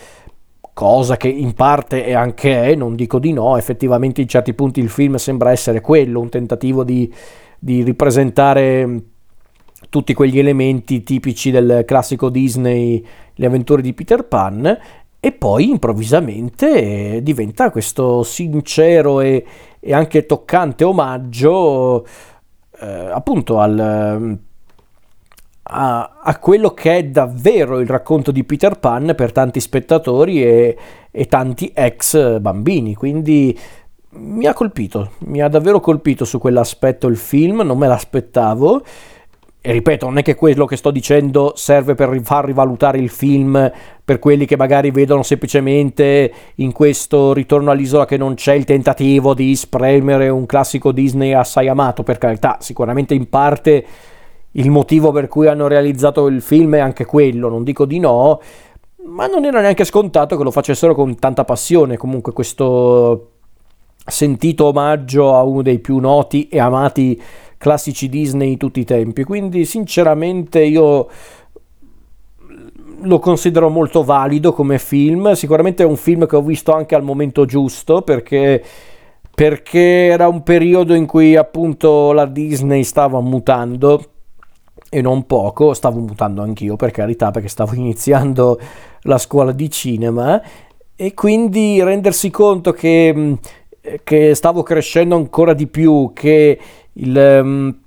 cosa 0.77 1.17
che 1.17 1.27
in 1.27 1.55
parte 1.55 2.05
è 2.05 2.13
anche 2.13 2.61
è, 2.65 2.75
non 2.75 2.93
dico 2.93 3.17
di 3.17 3.33
no, 3.33 3.57
effettivamente 3.57 4.21
in 4.21 4.27
certi 4.27 4.53
punti 4.53 4.79
il 4.79 4.89
film 4.89 5.15
sembra 5.15 5.49
essere 5.49 5.81
quello, 5.81 6.19
un 6.19 6.29
tentativo 6.29 6.83
di, 6.83 7.11
di 7.57 7.81
ripresentare 7.81 9.01
tutti 9.89 10.13
quegli 10.13 10.37
elementi 10.37 11.01
tipici 11.01 11.49
del 11.49 11.81
classico 11.83 12.29
Disney, 12.29 13.03
le 13.33 13.45
avventure 13.47 13.81
di 13.81 13.91
Peter 13.95 14.25
Pan, 14.25 14.77
e 15.19 15.31
poi 15.31 15.67
improvvisamente 15.67 17.23
diventa 17.23 17.71
questo 17.71 18.21
sincero 18.21 19.19
e, 19.19 19.43
e 19.79 19.93
anche 19.95 20.27
toccante 20.27 20.83
omaggio 20.83 22.05
eh, 22.79 22.85
appunto 22.85 23.59
al, 23.59 24.39
a, 25.69 26.19
a, 26.21 26.39
quello 26.39 26.71
che 26.71 26.97
è 26.97 27.03
davvero 27.03 27.79
il 27.79 27.87
racconto 27.87 28.31
di 28.31 28.43
Peter 28.43 28.79
Pan 28.79 29.13
per 29.15 29.31
tanti 29.31 29.59
spettatori 29.59 30.43
e, 30.43 30.77
e 31.11 31.25
tanti 31.27 31.71
ex 31.73 32.39
bambini. 32.39 32.95
Quindi 32.95 33.57
mi 34.11 34.45
ha 34.45 34.53
colpito, 34.53 35.11
mi 35.19 35.41
ha 35.41 35.47
davvero 35.47 35.79
colpito 35.79 36.25
su 36.25 36.39
quell'aspetto 36.39 37.07
il 37.07 37.17
film, 37.17 37.61
non 37.61 37.77
me 37.77 37.87
l'aspettavo. 37.87 38.83
E 39.59 39.71
ripeto, 39.73 40.05
non 40.05 40.17
è 40.17 40.21
che 40.21 40.35
quello 40.35 40.65
che 40.65 40.77
sto 40.77 40.91
dicendo 40.91 41.51
serve 41.55 41.93
per 41.93 42.17
far 42.23 42.45
rivalutare 42.45 42.99
il 42.99 43.09
film 43.09 43.69
per 44.05 44.19
quelli 44.19 44.45
che 44.45 44.55
magari 44.55 44.91
vedono 44.91 45.23
semplicemente 45.23 46.31
in 46.55 46.71
questo 46.71 47.33
ritorno 47.33 47.71
all'isola 47.71 48.05
che 48.05 48.15
non 48.15 48.35
c'è 48.35 48.53
il 48.53 48.63
tentativo 48.63 49.33
di 49.33 49.53
spremere 49.57 50.29
un 50.29 50.45
classico 50.45 50.93
Disney 50.93 51.33
assai 51.33 51.67
amato, 51.67 52.03
per 52.03 52.17
carità, 52.17 52.57
sicuramente 52.61 53.13
in 53.13 53.27
parte 53.27 53.85
il 54.57 54.71
motivo 54.71 55.11
per 55.11 55.27
cui 55.27 55.47
hanno 55.47 55.67
realizzato 55.67 56.27
il 56.27 56.41
film 56.41 56.75
è 56.75 56.79
anche 56.79 57.05
quello, 57.05 57.49
non 57.49 57.63
dico 57.63 57.85
di 57.85 57.99
no, 57.99 58.41
ma 59.05 59.27
non 59.27 59.45
era 59.45 59.61
neanche 59.61 59.85
scontato 59.85 60.35
che 60.35 60.43
lo 60.43 60.51
facessero 60.51 60.93
con 60.95 61.17
tanta 61.17 61.45
passione, 61.45 61.97
comunque 61.97 62.33
questo 62.33 63.31
sentito 64.05 64.65
omaggio 64.65 65.35
a 65.35 65.43
uno 65.43 65.61
dei 65.61 65.79
più 65.79 65.97
noti 65.97 66.47
e 66.47 66.59
amati 66.59 67.21
classici 67.57 68.09
Disney 68.09 68.49
di 68.49 68.57
tutti 68.57 68.79
i 68.79 68.85
tempi. 68.85 69.23
Quindi 69.23 69.65
sinceramente 69.65 70.63
io 70.63 71.07
lo 73.01 73.19
considero 73.19 73.69
molto 73.69 74.03
valido 74.03 74.53
come 74.53 74.79
film, 74.79 75.33
sicuramente 75.33 75.83
è 75.83 75.85
un 75.85 75.97
film 75.97 76.25
che 76.25 76.35
ho 76.35 76.41
visto 76.41 76.73
anche 76.73 76.95
al 76.95 77.03
momento 77.03 77.45
giusto 77.45 78.01
perché, 78.01 78.63
perché 79.35 80.07
era 80.07 80.27
un 80.27 80.41
periodo 80.41 80.95
in 80.95 81.05
cui 81.05 81.35
appunto 81.35 82.11
la 82.11 82.25
Disney 82.25 82.83
stava 82.83 83.19
mutando 83.21 84.03
e 84.89 85.01
non 85.01 85.25
poco, 85.25 85.73
stavo 85.73 85.99
mutando 85.99 86.41
anch'io 86.41 86.75
per 86.75 86.91
carità 86.91 87.31
perché 87.31 87.49
stavo 87.49 87.73
iniziando 87.75 88.59
la 89.01 89.17
scuola 89.17 89.51
di 89.51 89.69
cinema. 89.69 90.41
E 90.95 91.13
quindi 91.13 91.81
rendersi 91.83 92.31
conto 92.31 92.71
che, 92.71 93.37
che 94.03 94.33
stavo 94.33 94.63
crescendo 94.63 95.15
ancora 95.15 95.53
di 95.53 95.67
più, 95.67 96.11
che 96.13 96.59
il, 96.93 97.17
ehm, 97.17 97.77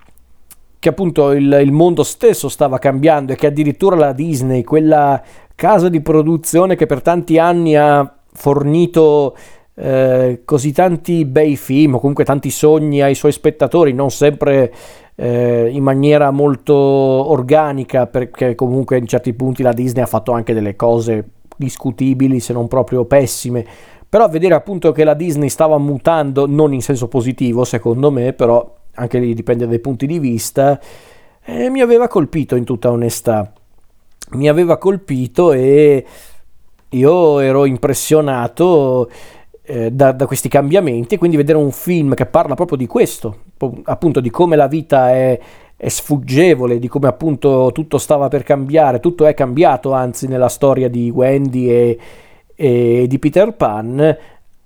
che 0.79 0.89
appunto 0.89 1.33
il, 1.33 1.59
il, 1.61 1.73
mondo 1.73 2.05
stesso 2.05 2.49
stava 2.49 2.79
cambiando 2.79 3.33
e 3.33 3.37
che 3.37 3.49
addirittura 3.49 3.97
la 3.97 4.13
Disney, 4.13 4.63
quella 4.63 5.21
casa 5.55 5.89
di 5.89 6.01
produzione 6.01 6.77
che 6.77 6.87
per 6.87 7.03
tanti 7.03 7.39
anni 7.39 7.77
ha 7.77 8.17
fornito 8.33 9.37
eh, 9.75 10.43
così 10.45 10.73
tanti 10.73 11.25
bei 11.25 11.57
film 11.57 11.95
o 11.95 11.99
comunque 11.99 12.25
tanti 12.25 12.51
sogni 12.51 13.03
ai 13.03 13.15
suoi 13.15 13.33
spettatori, 13.33 13.93
non 13.93 14.11
sempre 14.11 14.73
eh, 15.23 15.69
in 15.71 15.83
maniera 15.83 16.31
molto 16.31 16.75
organica, 16.75 18.07
perché 18.07 18.55
comunque 18.55 18.97
in 18.97 19.07
certi 19.07 19.35
punti 19.35 19.63
la 19.63 19.75
Disney 19.75 20.03
ha 20.03 20.07
fatto 20.07 20.33
anche 20.33 20.55
delle 20.55 20.77
cose 20.77 21.29
discutibili, 21.59 22.41
se 22.41 22.55
non 22.55 22.69
proprio 22.69 23.05
pessime. 23.05 23.67
Però 24.09 24.27
vedere 24.31 24.55
appunto 24.55 24.93
che 24.93 25.05
la 25.05 25.13
Disney 25.13 25.51
stava 25.51 25.77
mutando, 25.77 26.47
non 26.47 26.73
in 26.73 26.81
senso 26.81 27.07
positivo 27.07 27.65
secondo 27.65 28.11
me, 28.11 28.33
però 28.33 28.77
anche 28.95 29.19
lì 29.19 29.35
dipende 29.35 29.67
dai 29.67 29.79
punti 29.79 30.07
di 30.07 30.19
vista, 30.19 30.81
eh, 31.45 31.69
mi 31.69 31.83
aveva 31.83 32.09
colpito 32.09 32.57
in 32.57 32.65
tutta 32.65 32.91
onestà. 32.91 33.53
Mi 34.31 34.49
aveva 34.49 34.79
colpito 34.79 35.53
e 35.53 36.05
io 36.89 37.39
ero 37.41 37.67
impressionato 37.67 39.11
eh, 39.71 39.91
da, 39.93 40.11
da, 40.11 40.27
questi 40.27 40.49
cambiamenti, 40.49 41.17
quindi 41.17 41.37
vedere 41.37 41.57
un 41.57 41.71
film 41.71 42.15
che 42.15 42.27
parla 42.27 42.55
proprio 42.55 42.77
di 42.77 42.87
questo, 42.87 43.37
appunto 43.85 44.19
di 44.19 44.29
come 44.29 44.57
la 44.57 44.67
vita 44.67 45.11
è, 45.11 45.39
è 45.77 45.89
sfuggevole, 45.89 46.81
di 46.81 46.89
come 46.89 47.07
appunto 47.07 47.71
tutto 47.73 47.99
stava 47.99 48.27
per 48.27 48.43
cambiare, 48.43 48.99
tutto 48.99 49.27
è 49.27 49.35
cambiato 49.35 49.93
anzi 49.93 50.27
nella 50.27 50.49
storia 50.49 50.89
di 50.89 51.09
Wendy 51.11 51.71
e, 51.71 51.99
e 52.57 53.05
di 53.07 53.19
Peter 53.21 53.55
Pan, 53.55 54.17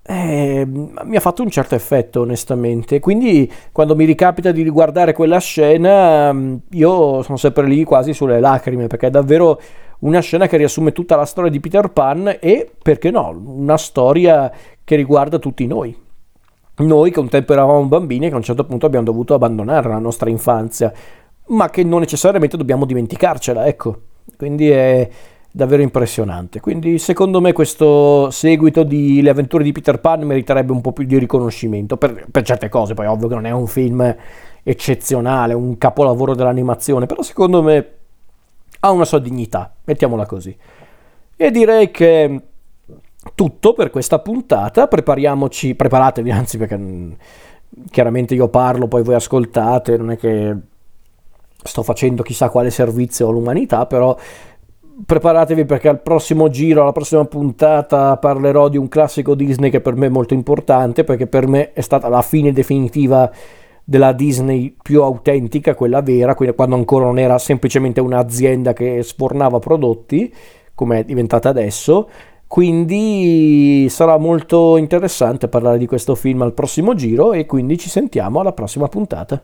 eh, 0.06 0.66
mi 0.66 1.16
ha 1.16 1.20
fatto 1.20 1.42
un 1.42 1.50
certo 1.50 1.74
effetto 1.74 2.22
onestamente. 2.22 2.98
Quindi 3.00 3.50
quando 3.72 3.94
mi 3.94 4.06
ricapita 4.06 4.52
di 4.52 4.62
riguardare 4.62 5.12
quella 5.12 5.38
scena 5.38 6.32
mm, 6.32 6.56
io 6.70 7.22
sono 7.22 7.36
sempre 7.36 7.66
lì 7.66 7.84
quasi 7.84 8.14
sulle 8.14 8.40
lacrime 8.40 8.86
perché 8.86 9.08
è 9.08 9.10
davvero 9.10 9.60
una 10.00 10.20
scena 10.20 10.46
che 10.46 10.56
riassume 10.56 10.92
tutta 10.92 11.16
la 11.16 11.24
storia 11.24 11.50
di 11.50 11.60
Peter 11.60 11.90
Pan 11.90 12.36
e 12.40 12.70
perché 12.82 13.10
no 13.10 13.42
una 13.46 13.78
storia 13.78 14.52
che 14.84 14.96
riguarda 14.96 15.38
tutti 15.38 15.66
noi 15.66 15.96
noi 16.76 17.10
che 17.10 17.20
un 17.20 17.28
tempo 17.28 17.52
eravamo 17.52 17.84
bambini 17.84 18.26
e 18.26 18.28
che 18.28 18.34
a 18.34 18.38
un 18.38 18.42
certo 18.42 18.64
punto 18.64 18.86
abbiamo 18.86 19.04
dovuto 19.04 19.34
abbandonare 19.34 19.88
la 19.88 19.98
nostra 19.98 20.28
infanzia 20.30 20.92
ma 21.46 21.70
che 21.70 21.84
non 21.84 22.00
necessariamente 22.00 22.56
dobbiamo 22.56 22.84
dimenticarcela 22.84 23.66
ecco 23.66 24.00
quindi 24.36 24.68
è 24.70 25.08
davvero 25.54 25.82
impressionante. 25.82 26.58
Quindi 26.58 26.98
secondo 26.98 27.40
me 27.40 27.52
questo 27.52 28.28
seguito 28.30 28.82
di 28.82 29.22
Le 29.22 29.30
avventure 29.30 29.62
di 29.62 29.70
Peter 29.70 30.00
Pan 30.00 30.22
meriterebbe 30.22 30.72
un 30.72 30.80
po' 30.80 30.92
più 30.92 31.04
di 31.04 31.16
riconoscimento 31.16 31.96
per, 31.96 32.26
per 32.28 32.42
certe 32.42 32.68
cose, 32.68 32.94
poi 32.94 33.06
ovvio 33.06 33.28
che 33.28 33.34
non 33.34 33.46
è 33.46 33.52
un 33.52 33.68
film 33.68 34.16
eccezionale, 34.64 35.54
un 35.54 35.78
capolavoro 35.78 36.34
dell'animazione, 36.34 37.06
però 37.06 37.22
secondo 37.22 37.62
me 37.62 37.88
ha 38.80 38.90
una 38.90 39.04
sua 39.04 39.20
dignità, 39.20 39.72
mettiamola 39.84 40.26
così. 40.26 40.56
E 41.36 41.50
direi 41.52 41.92
che 41.92 42.40
tutto 43.34 43.72
per 43.72 43.90
questa 43.90 44.18
puntata, 44.18 44.86
prepariamoci, 44.86 45.74
preparatevi 45.74 46.30
anzi 46.32 46.58
perché 46.58 46.76
mm, 46.76 47.12
chiaramente 47.90 48.34
io 48.34 48.48
parlo, 48.48 48.88
poi 48.88 49.02
voi 49.02 49.14
ascoltate, 49.14 49.96
non 49.96 50.10
è 50.10 50.16
che 50.16 50.56
sto 51.62 51.82
facendo 51.82 52.22
chissà 52.22 52.50
quale 52.50 52.70
servizio 52.70 53.28
all'umanità, 53.28 53.86
però 53.86 54.16
preparatevi 55.06 55.64
perché 55.64 55.88
al 55.88 56.00
prossimo 56.00 56.48
giro, 56.48 56.82
alla 56.82 56.92
prossima 56.92 57.24
puntata 57.24 58.16
parlerò 58.16 58.68
di 58.68 58.76
un 58.76 58.88
classico 58.88 59.34
Disney 59.34 59.70
che 59.70 59.80
per 59.80 59.94
me 59.96 60.06
è 60.06 60.10
molto 60.10 60.34
importante 60.34 61.02
perché 61.02 61.26
per 61.26 61.48
me 61.48 61.72
è 61.72 61.80
stata 61.80 62.08
la 62.08 62.22
fine 62.22 62.52
definitiva 62.52 63.30
della 63.82 64.12
Disney 64.12 64.74
più 64.80 65.02
autentica, 65.02 65.74
quella 65.74 66.00
vera, 66.00 66.34
quando 66.34 66.74
ancora 66.74 67.04
non 67.04 67.18
era 67.18 67.38
semplicemente 67.38 68.00
un'azienda 68.00 68.72
che 68.72 69.02
sfornava 69.02 69.58
prodotti 69.58 70.32
come 70.74 71.00
è 71.00 71.04
diventata 71.04 71.48
adesso. 71.48 72.08
Quindi 72.54 73.88
sarà 73.90 74.16
molto 74.16 74.76
interessante 74.76 75.48
parlare 75.48 75.76
di 75.76 75.88
questo 75.88 76.14
film 76.14 76.42
al 76.42 76.54
prossimo 76.54 76.94
giro 76.94 77.32
e 77.32 77.46
quindi 77.46 77.76
ci 77.76 77.88
sentiamo 77.88 78.38
alla 78.38 78.52
prossima 78.52 78.86
puntata. 78.86 79.42